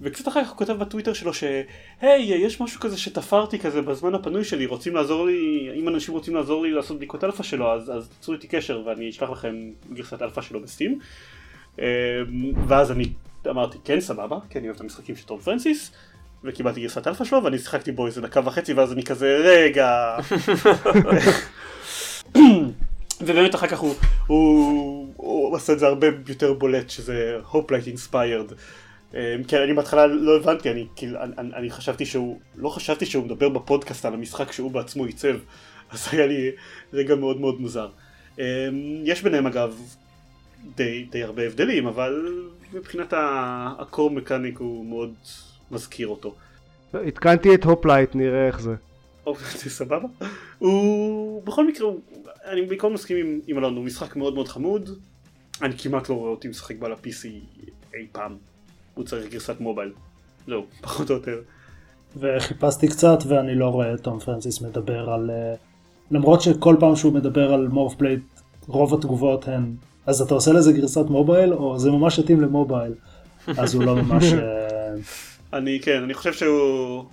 [0.00, 4.44] וקצת אחר כך הוא כותב בטוויטר שלו שהי יש משהו כזה שתפרתי כזה בזמן הפנוי
[4.44, 8.08] שלי רוצים לעזור לי אם אנשים רוצים לעזור לי לעשות בדיקות אלפא שלו אז, אז
[8.08, 9.54] תיצרו איתי קשר ואני אשלח לכם
[9.92, 10.98] גרסת אלפא שלו ב Steam.
[11.78, 11.84] אמ,
[12.66, 13.04] ואז אני
[13.46, 15.92] אמרתי כן סבבה כי אני אוהב את המשחקים של טום פרנסיס.
[16.44, 20.16] וקיבלתי גרסת אלפא שלו ואני שיחקתי בו איזה דקה וחצי ואז אני כזה רגע
[23.20, 23.94] ובאמת אחר כך הוא,
[24.26, 28.52] הוא, הוא עשה את זה הרבה יותר בולט שזה Hoplite inspired
[29.48, 33.24] כן אני בהתחלה לא הבנתי אני כאילו אני, אני, אני חשבתי שהוא לא חשבתי שהוא
[33.24, 35.36] מדבר בפודקאסט על המשחק שהוא בעצמו עיצב
[35.90, 36.50] אז היה לי
[36.92, 37.88] רגע מאוד מאוד מוזר
[38.38, 38.44] אמ,
[39.04, 39.80] יש ביניהם אגב
[40.76, 42.42] די, די הרבה הבדלים אבל
[42.72, 43.14] מבחינת
[43.78, 45.14] ה core mechanic הוא מאוד
[45.70, 46.34] מזכיר אותו
[46.92, 48.74] עדכנתי את Hoplite, נראה איך זה.
[49.26, 50.08] אוקיי, זה סבבה.
[50.58, 51.88] הוא בכל מקרה,
[52.52, 54.90] אני בעיקרון מסכים עם, עם אלון, הוא משחק מאוד מאוד חמוד.
[55.62, 57.26] אני כמעט לא רואה אותי משחק בו על PC
[57.94, 58.36] אי פעם.
[58.94, 59.92] הוא צריך גרסת מובייל.
[60.46, 61.40] זהו, פחות או יותר.
[62.16, 65.30] וחיפשתי קצת ואני לא רואה את תום פרנסיס מדבר על...
[65.30, 65.54] אה,
[66.10, 68.20] למרות שכל פעם שהוא מדבר על מורף בלייד
[68.66, 69.74] רוב התגובות הן
[70.06, 72.92] אז אתה עושה לזה גרסת מובייל או זה ממש מתאים למובייל
[73.46, 74.94] אז הוא לא ממש אה,
[75.52, 77.04] אני כן, אני חושב שהוא...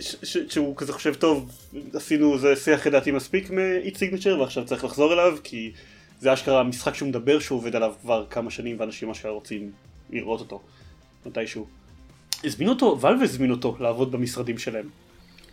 [0.00, 1.50] ש- שהוא כזה חושב טוב,
[1.94, 5.72] עשינו זה שיח לדעתי מספיק מ-Eat Signature ועכשיו צריך לחזור אליו כי
[6.20, 9.72] זה אשכרה המשחק שהוא מדבר שהוא עובד עליו כבר כמה שנים ואנשים אשכרה רוצים
[10.10, 10.60] לראות אותו
[11.26, 11.66] מתישהו.
[12.44, 14.88] הזמינו אותו, ואלו הזמינו אותו לעבוד במשרדים שלהם.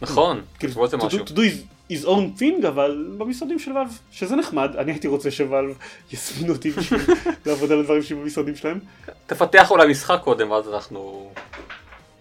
[0.02, 1.26] נכון, כאילו, to משהו.
[1.26, 5.32] to do his, his own thing אבל במשרדים של ואלב, שזה נחמד, אני הייתי רוצה
[5.32, 5.78] שוואלב
[6.14, 7.00] יזמינו אותי בשביל
[7.46, 8.80] לעבוד על הדברים שבמשרדים שלהם.
[9.28, 11.32] תפתח אולי משחק קודם ואז אנחנו...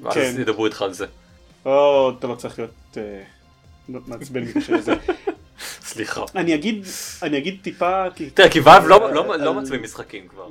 [0.01, 0.35] ואז כן.
[0.41, 1.07] ידברו איתך על זה.
[1.65, 3.23] או, אתה לא צריך להיות אה,
[3.89, 4.93] מעצבן בקשר לזה.
[5.59, 6.25] סליחה.
[6.37, 6.85] אני אגיד,
[7.23, 8.05] אני אגיד טיפה,
[8.35, 10.49] תראה, כי ואלב לא- לא- לא מעצבים משחקים כבר.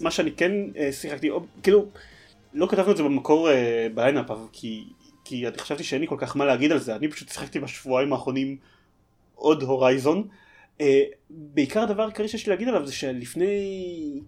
[0.00, 1.28] מה שאני כן אה, שיחקתי,
[1.62, 1.86] כאילו,
[2.54, 4.84] לא כתבנו את זה במקור אה, בליינאפ, אבל כי,
[5.46, 8.56] אני חשבתי שאין לי כל כך מה להגיד על זה, אני פשוט שיחקתי בשבועיים האחרונים
[9.34, 10.28] עוד הורייזון.
[10.80, 14.20] אה, בעיקר הדבר העיקרי שיש לי להגיד עליו זה שלפני,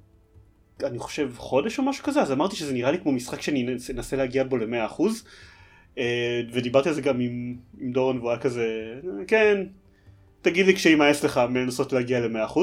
[0.84, 3.90] אני חושב חודש או משהו כזה, אז אמרתי שזה נראה לי כמו משחק שאני אנס-
[3.90, 5.02] אנסה להגיע בו ל-100%.
[5.98, 6.04] אה,
[6.52, 9.64] ודיברתי על זה גם עם, עם דורון והוא היה כזה, "אה, כן,
[10.42, 12.58] תגיד לי כשימאס לך מלנסות להגיע ל-100%.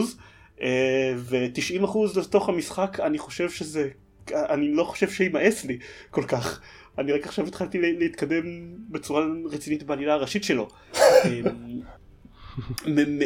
[0.61, 3.89] אה, ו-90% לתוך המשחק אני חושב שזה,
[4.33, 5.77] אני לא חושב שימאס לי
[6.11, 6.61] כל כך.
[6.97, 8.43] אני רק עכשיו התחלתי לה- להתקדם
[8.89, 10.67] בצורה רצינית בעלילה הראשית שלו.
[10.95, 11.41] אה,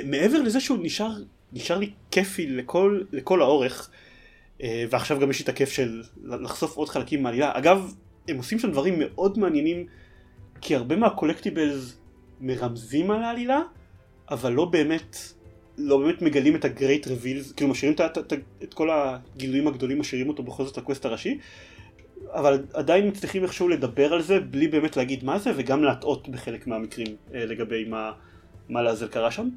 [0.05, 1.11] מעבר לזה שהוא נשאר,
[1.53, 3.89] נשאר לי כיפי לכל, לכל האורך,
[4.89, 7.51] ועכשיו גם יש לי את הכיף של לחשוף עוד חלקים מהעלילה.
[7.57, 7.93] אגב,
[8.29, 9.85] הם עושים שם דברים מאוד מעניינים,
[10.61, 11.97] כי הרבה מה collectibles
[12.41, 13.61] מרמזים על העלילה,
[14.31, 15.17] אבל לא באמת,
[15.77, 19.99] לא באמת מגלים את ה great reveals, כאילו משאירים את, את, את, כל הגילויים הגדולים,
[19.99, 21.39] משאירים אותו בכל זאת ל quest הראשי,
[22.31, 26.67] אבל עדיין מצליחים איכשהו לדבר על זה בלי באמת להגיד מה זה, וגם להטעות בחלק
[26.67, 28.11] מהמקרים אה, לגבי מה,
[28.69, 29.49] מה לעזל קרה שם.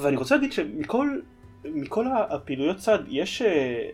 [0.00, 1.20] ואני רוצה להגיד שמכל
[1.64, 3.90] מכל הפעילויות צד, יש אה,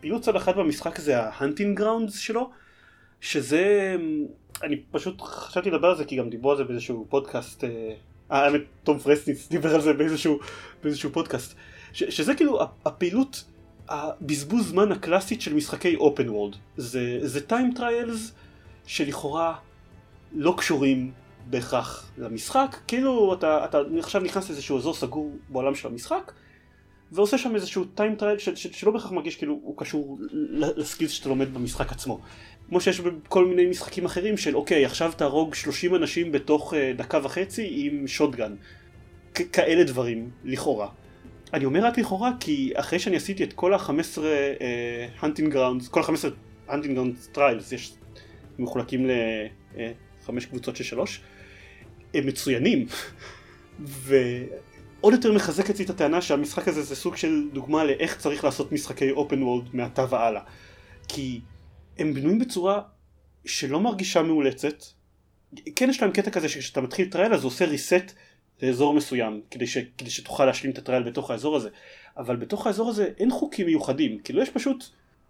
[0.00, 2.50] פעילות צד אחת במשחק זה ה hunting grounds שלו,
[3.20, 3.96] שזה,
[4.62, 7.94] אני פשוט חשבתי לדבר על זה כי גם דיברו על זה באיזשהו פודקאסט, אה,
[8.30, 10.38] האמת תום פרנסיס דיבר על זה באיזשהו,
[10.82, 11.54] באיזשהו פודקאסט,
[11.92, 13.44] ש, שזה כאילו הפעילות,
[13.88, 18.32] הבזבוז זמן הקלאסית של משחקי open world, זה, זה time trials
[18.86, 19.54] שלכאורה
[20.32, 21.12] לא קשורים
[21.46, 26.32] בהכרח למשחק, כאילו אתה, אתה עכשיו נכנס לאיזשהו אזור סגור בעולם של המשחק,
[27.12, 30.18] ועושה שם איזשהו time trial של, של, שלא בהכרח מרגיש כאילו הוא קשור
[30.76, 32.20] ל skills שאתה לומד במשחק עצמו.
[32.68, 37.20] כמו שיש בכל מיני משחקים אחרים של אוקיי עכשיו תהרוג 30 אנשים בתוך uh, דקה
[37.22, 38.54] וחצי עם shotgun.
[39.34, 40.88] כאלה דברים, לכאורה.
[41.52, 44.18] אני אומר רק לכאורה כי אחרי שאני עשיתי את כל ה-15
[45.20, 46.28] hunting grounds, כל ה-15
[46.68, 47.92] hunting grounds trials, יש
[48.58, 49.06] מחולקים
[49.76, 51.20] לחמש קבוצות של שלוש,
[52.14, 52.86] הם מצוינים.
[55.00, 58.72] ועוד יותר מחזק אצלי את הטענה שהמשחק הזה זה סוג של דוגמה לאיך צריך לעשות
[58.72, 60.42] משחקי open world מעתה והלאה.
[61.08, 61.40] כי
[61.98, 62.82] הם בנויים בצורה
[63.44, 64.84] שלא מרגישה מאולצת.
[65.76, 68.12] כן יש להם קטע כזה שכשאתה מתחיל trial אז הוא עושה reset
[68.62, 71.68] לאזור מסוים כדי, ש, כדי שתוכל להשלים את ה trial בתוך האזור הזה.
[72.16, 74.18] אבל בתוך האזור הזה אין חוקים מיוחדים.
[74.18, 74.84] כאילו יש פשוט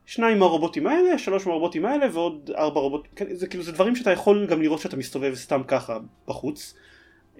[0.07, 3.11] שניים מהרובוטים האלה, שלוש מהרובוטים האלה ועוד ארבע רובוטים.
[3.17, 5.99] כן, זה כאילו זה דברים שאתה יכול גם לראות שאתה מסתובב סתם ככה
[6.29, 6.75] בחוץ.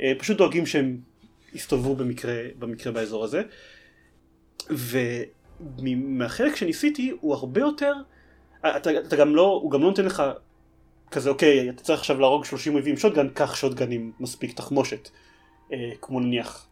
[0.01, 0.99] אה, פשוט דואגים שהם
[1.57, 3.43] יסתובבו במקרה, במקרה באזור הזה.
[5.61, 7.93] ומהחלק שניסיתי הוא הרבה יותר,
[8.61, 10.23] אתה, אתה גם לא, הוא גם לא נותן לך
[11.11, 15.09] כזה אוקיי אתה צריך עכשיו להרוג 30 אויבים shotgun, קח shotgun עם מספיק תחמושת.
[15.73, 16.69] אה, כמו נניח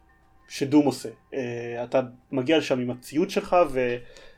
[0.48, 1.08] ש Doom עושה.
[1.34, 2.00] אה, אתה
[2.32, 3.56] מגיע לשם עם הציוד שלך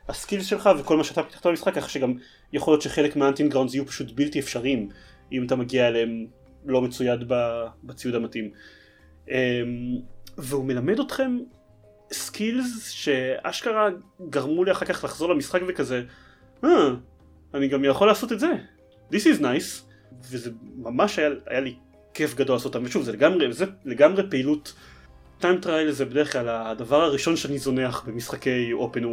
[0.07, 2.13] וה skills שלך וכל מה שאתה פיתחת במשחק, כך שגם
[2.53, 4.89] יכול להיות שחלק מה hunting grounds יהיו פשוט בלתי אפשריים
[5.31, 6.25] אם אתה מגיע אליהם
[6.65, 7.19] לא מצויד
[7.83, 8.51] בציוד המתאים.
[9.31, 9.61] אה,
[10.37, 11.37] והוא מלמד אתכם
[12.11, 13.89] skills שאשכרה
[14.29, 16.03] גרמו לי אחר כך לחזור למשחק וכזה,
[16.63, 16.69] אה,
[17.53, 18.47] אני גם יכול לעשות את זה.
[19.11, 19.87] This is nice.
[20.31, 21.75] וזה ממש היה, היה לי
[22.13, 22.85] כיף גדול לעשות אותם.
[22.85, 24.73] ושוב, זה לגמרי, זה לגמרי פעילות.
[25.39, 29.03] time trial זה בדרך כלל הדבר הראשון שאני זונח במשחקי open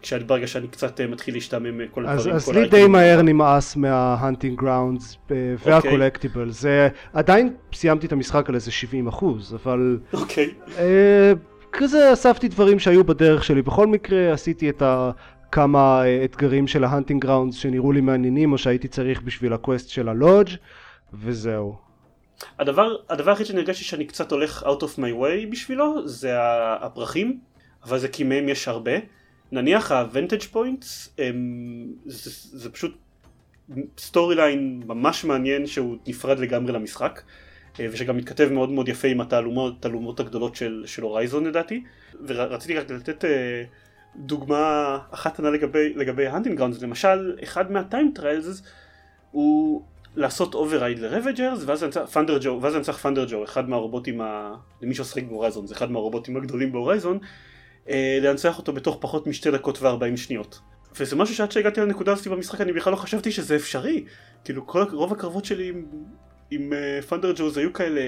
[0.00, 0.22] world.
[0.22, 2.36] כשברגע שאני קצת uh, מתחיל להשתעמם כל אז, הדברים.
[2.36, 2.68] אז כל לי.
[2.68, 5.16] די מהר נמאס מה hunting grounds
[5.64, 6.50] וה collectible.
[6.50, 10.50] זה עדיין סיימתי את המשחק על איזה 70 אחוז, אבל אוקיי.
[10.78, 11.32] אה,
[11.72, 13.62] כזה אספתי דברים שהיו בדרך שלי.
[13.62, 18.58] בכל מקרה עשיתי את הכמה אה, אתגרים של ה hunting grounds שנראו לי מעניינים או
[18.58, 20.50] שהייתי צריך בשביל ה quest של ה lodge
[21.12, 21.90] וזהו.
[22.58, 26.30] הדבר, הדבר היחיד שאני הרגשתי שאני קצת הולך out of my way בשבילו זה
[26.80, 27.38] הפרחים,
[27.84, 28.92] אבל זה כי מהם יש הרבה.
[29.52, 29.92] נניח
[30.54, 32.96] Points הם, זה, זה פשוט
[33.98, 37.22] story line ממש מעניין שהוא נפרד לגמרי למשחק
[37.80, 41.82] אה, ושגם מתכתב מאוד מאוד יפה עם התעלומות, הגדולות של, של Horizon לדעתי.
[42.26, 43.64] ורציתי רק לתת אה,
[44.16, 48.62] דוגמה אחת קטנה לגבי, לגבי ה hunting grounds למשל אחד מה time trials
[49.30, 49.82] הוא
[50.16, 54.54] לעשות override ל Ravagers ואז אני צריך Thunderjaw, אחד מהרובוטים, ה...
[54.82, 57.18] למי ששחק ב Horizon, זה אחד מהרובוטים הגדולים ב Horizon,
[57.88, 60.60] אה, להנצח אותו בתוך פחות משתי דקות וארבעים שניות.
[61.00, 64.04] וזה משהו שעד שהגעתי לנקודה הזאת במשחק אני בכלל לא חשבתי שזה אפשרי.
[64.44, 65.84] כאילו כל, רוב הקרבות שלי עם,
[66.50, 68.00] עם uh, פנדר ג'וז היו כאלה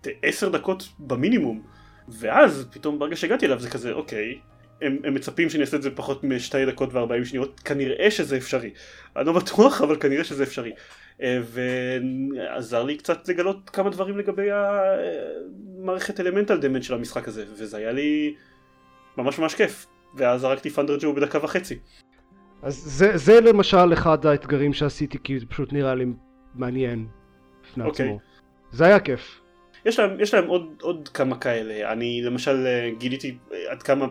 [0.00, 1.62] ת- עשר דקות במינימום.
[2.08, 4.38] ואז פתאום ברגע שהגעתי אליו זה כזה אוקיי,
[4.82, 8.70] הם, הם מצפים שאני אעשה את זה פחות משתי דקות וארבעים שניות, כנראה שזה אפשרי.
[9.16, 10.72] אני לא בטוח אבל כנראה שזה אפשרי.
[11.22, 17.76] אה, ועזר לי קצת לגלות כמה דברים לגבי המערכת אלמנטל דמנט של המשחק הזה, וזה
[17.76, 18.34] היה לי
[19.16, 19.86] ממש ממש כיף.
[20.14, 21.78] ואז הרגתי Thunderjaw בדקה וחצי.
[22.62, 26.04] אז זה, זה למשל אחד האתגרים שעשיתי כי זה פשוט נראה לי
[26.54, 27.06] מעניין
[27.62, 28.06] בפני אוקיי.
[28.06, 28.18] עצמו.
[28.72, 29.40] זה היה כיף.
[29.84, 34.06] יש להם, יש להם עוד, עוד כמה כאלה, אני למשל אה, גיליתי אה, עד כמה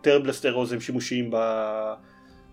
[0.00, 1.36] Tearblast arrows הם שימושיים ב...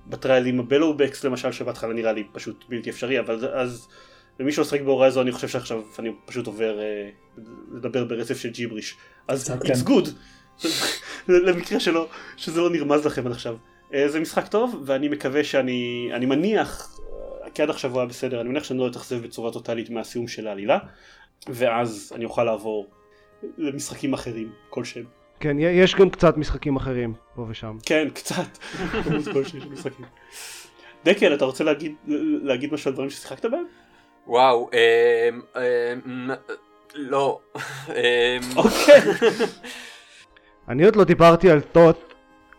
[0.07, 3.87] בטריילים ה Bellowbacks למשל שבהתחלה נראה לי פשוט בלתי אפשרי אבל אז
[4.39, 7.09] למי שעוסק ב Horizon אני חושב שעכשיו אני פשוט עובר אה,
[7.71, 8.97] לדבר ברצף של ג'יבריש
[9.27, 9.73] אז it's כן.
[9.73, 10.09] good
[11.29, 12.07] למקרה שלא,
[12.37, 13.55] שזה לא נרמז לכם עד עכשיו.
[13.93, 16.99] אה, זה משחק טוב, ואני מקווה שאני, אני מניח,
[17.43, 20.27] אה, כי עד עכשיו הוא היה בסדר, אני מניח שאני לא אתאכזב בצורה טוטאלית מהסיום
[20.27, 20.77] של העלילה,
[21.49, 22.87] ואז אני אוכל לעבור
[23.57, 25.05] למשחקים אחרים כלשהם.
[25.39, 27.77] כן, יש גם קצת משחקים אחרים, פה ושם.
[27.85, 28.57] כן, קצת.
[31.05, 31.95] דקל, אתה רוצה להגיד,
[32.43, 33.65] להגיד משהו על דברים ששיחקת בהם?
[34.27, 36.31] וואו, אמ, אמ,
[36.95, 37.39] לא.
[38.55, 39.01] אוקיי.
[40.69, 42.13] אני עוד לא דיברתי על טוט.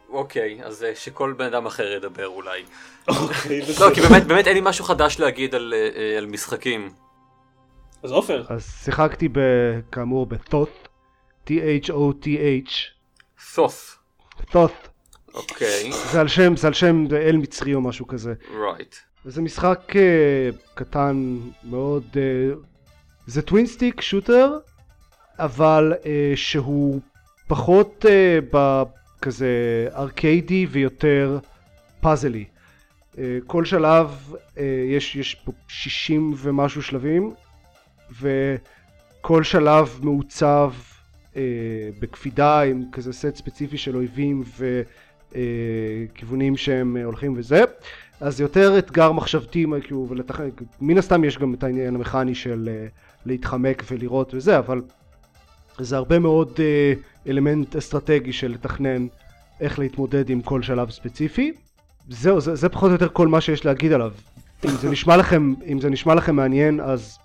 [0.09, 2.63] אוקיי, אז אה, שכל בן אדם אחר ידבר אולי.
[3.09, 3.95] אוקיי, לא.
[3.95, 6.91] כי באמת, באמת אין לי משהו חדש להגיד על, אה, על משחקים.
[8.03, 10.89] אז עופר, אז שיחקתי ב- כאמור בטוט.
[11.47, 12.71] T-H-O-T-H.
[13.41, 13.99] סוף.
[14.51, 14.73] טוט.
[15.35, 18.35] אוקיי, זה על שם, זה על שם אל מצרי או משהו כזה.
[18.61, 18.95] רייט.
[19.27, 19.95] וזה משחק uh,
[20.75, 22.57] קטן מאוד, uh,
[23.27, 24.59] זה טווין סטיק שוטר,
[25.39, 27.01] אבל uh, שהוא
[27.51, 28.09] פחות uh,
[28.53, 29.49] בכזה
[29.95, 31.39] ארקיידי ויותר
[32.01, 32.45] פאזלי.
[33.15, 37.33] Uh, כל שלב uh, יש, יש פה 60 ומשהו שלבים,
[38.21, 40.73] וכל שלב מעוצב
[41.33, 41.37] uh,
[42.01, 44.45] בקפידה עם כזה סט ספציפי של אויבים
[45.33, 47.65] וכיוונים שהם uh, הולכים וזה.
[48.21, 50.43] אז זה יותר אתגר מחשבתי, כאילו, ולתכ...
[50.81, 52.91] מן הסתם יש גם את העניין המכני של uh,
[53.27, 54.83] להתחמק ולראות וזה, אבל
[55.79, 59.07] זה הרבה מאוד uh, אלמנט אסטרטגי של לתכנן
[59.61, 61.53] איך להתמודד עם כל שלב ספציפי.
[62.09, 64.13] זהו, זה, זה פחות או יותר כל מה שיש להגיד עליו.
[64.65, 67.19] אם זה נשמע לכם, אם זה נשמע לכם מעניין, אז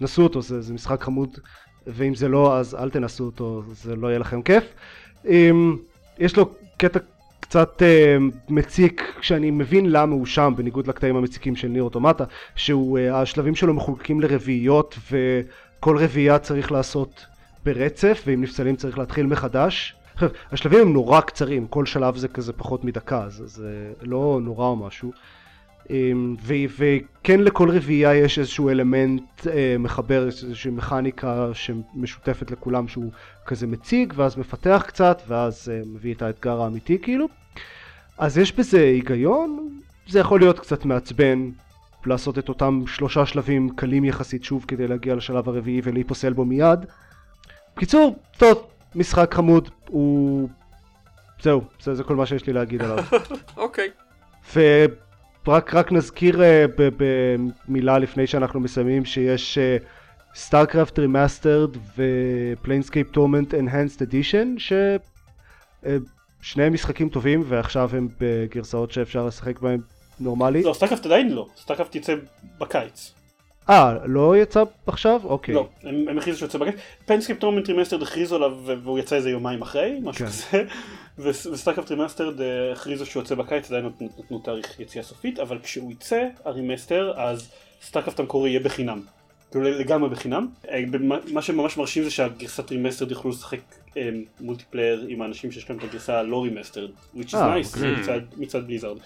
[0.00, 1.28] נסו אותו, זה, זה משחק חמוד,
[1.86, 4.64] ואם זה לא, אז אל תנסו אותו, זה לא יהיה לכם כיף.
[5.24, 5.28] Um,
[6.18, 6.98] יש לו קטע
[7.40, 12.24] קצת uh, מציק כשאני מבין למה הוא שם בניגוד לקטעים המציקים של ניר אוטומטה
[12.54, 17.26] שהוא uh, השלבים שלו מחולקים לרביעיות וכל רביעייה צריך לעשות
[17.64, 19.94] ברצף ואם נפסלים צריך להתחיל מחדש.
[20.52, 24.76] השלבים הם נורא קצרים כל שלב זה כזה פחות מדקה זה, זה לא נורא או
[24.76, 25.12] משהו.
[25.82, 25.90] Um,
[26.42, 29.48] ו- וכן לכל רביעייה יש איזשהו אלמנט uh,
[29.78, 33.10] מחבר איזושהי מכניקה שמשותפת לכולם שהוא
[33.46, 37.26] כזה מציג ואז מפתח קצת ואז uh, מביא את האתגר האמיתי כאילו
[38.18, 41.50] אז יש בזה היגיון זה יכול להיות קצת מעצבן
[42.06, 46.86] לעשות את אותם שלושה שלבים קלים יחסית שוב כדי להגיע לשלב הרביעי ולהיפסל בו מיד
[47.76, 50.48] בקיצור טוב משחק חמוד הוא
[51.42, 52.98] זהו זה, זה כל מה שיש לי להגיד עליו
[53.56, 53.88] אוקיי.
[54.54, 56.42] ורק רק נזכיר uh,
[57.68, 59.58] במילה לפני שאנחנו מסיימים שיש
[60.34, 64.54] StarCraft Remastered ו Planescape Torment Enhanced Edition
[65.78, 69.80] ששניהם משחקים טובים ועכשיו הם בגרסאות שאפשר לשחק בהם
[70.20, 70.62] נורמלי.
[70.62, 72.14] לא, StarCraft עדיין לא, StarCraft יצא
[72.58, 73.14] בקיץ.
[73.70, 75.20] אה, לא יצא עכשיו?
[75.24, 75.54] אוקיי.
[75.54, 76.74] לא, הם הם הכריזו שיוצא בקיץ.
[77.06, 78.52] Planescape Torment Remastered הכריזו עליו
[78.84, 80.30] והוא יצא איזה יומיים אחרי, משהו כן.
[80.32, 80.64] כזה.
[81.18, 85.58] וס- ו StarCraft Remastered אה, הכריזו שהוא יוצא בקיץ, עדיין נתנו- תאריך יציאה סופית, אבל
[85.62, 87.50] כשהוא יצא, ה remaster, אז
[87.82, 89.00] StarCraft המקורי יהיה בחינם.
[89.50, 90.48] כאילו לגמרי בחינם.
[90.70, 90.80] אה,
[91.32, 93.58] מה שממש מרשים זה שהגרסת remastered יוכלו לשחק
[93.96, 94.08] אה,
[94.40, 98.20] multiplayer עם האנשים שיש להם את הגרסה הלא remastered, which is nice אוקיי.
[98.36, 98.96] מצד Blizzard.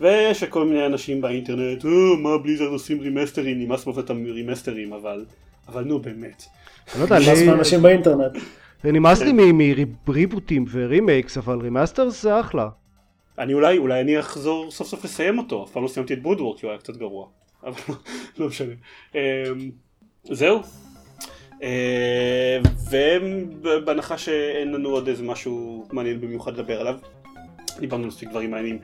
[0.00, 5.24] ויש כל מיני אנשים באינטרנט, "אה, מה Blizzard עושים רימאסטרים, נמאס מאוד אותם רימאסטרים, אבל,
[5.68, 6.44] אבל נו באמת.
[6.94, 8.32] אני לא יודע, נמאס מאנשים באינטרנט.
[8.84, 9.32] נמאס לי
[10.06, 12.68] מריבוטים ו remakes אבל remaster זה אחלה.
[13.38, 16.58] אני אולי, אולי אני אחזור סוף סוף לסיים אותו, אף פעם לא סיימתי את בודוורק,
[16.58, 17.26] כי הוא היה קצת גרוע,
[17.64, 17.94] אבל
[18.38, 18.72] לא, משנה.
[19.14, 19.20] אמ,
[20.22, 20.60] זהו.
[21.62, 22.58] אה,
[22.90, 26.98] ובהנחה שאין לנו עוד איזה משהו מעניין במיוחד לדבר עליו,
[27.80, 28.78] דיברנו על מספיק דברים מעניינים.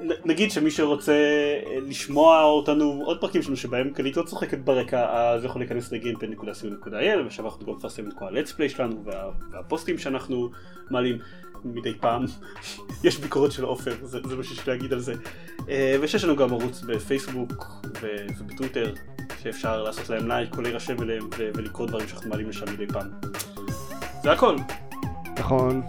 [0.00, 5.44] נגיד שמי שרוצה אה, לשמוע אותנו עוד פרקים שלנו שבהם קלית לא צוחקת ברקע אז
[5.44, 10.50] יכול להיכנס לגיימפד.co.il ושם אנחנו גם מפרסם את כל הלטספליי שלנו וה, והפוסטים שאנחנו
[10.90, 11.18] מעלים
[11.64, 12.24] מדי פעם.
[13.04, 15.14] יש ביקורת של עופר זה, זה מה שיש לי להגיד על זה.
[15.68, 17.64] אה, ושיש לנו גם ערוץ בפייסבוק
[18.00, 18.94] ו- ובטוויטר
[19.42, 23.10] שאפשר לעשות להם לייק או להירשם אליהם ו- ולקרוא דברים שאנחנו מעלים לשם מדי פעם.
[24.22, 24.56] זה הכל.
[25.38, 25.82] נכון.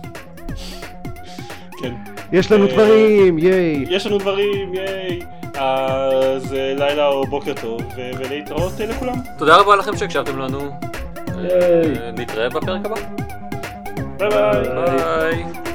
[1.82, 3.86] כן יש לנו אה, דברים, ייי.
[3.89, 5.19] יש לנו דברים, ייי.
[5.55, 9.13] אז אה, לילה או בוקר טוב, ולהתראות אה, לכולם.
[9.38, 10.59] תודה רבה לכם שהקשבתם לנו.
[11.38, 11.51] ייי.
[11.51, 12.95] אה, נתראה בפרק הבא.
[14.17, 15.43] ביי ביי.
[15.45, 15.66] ביי.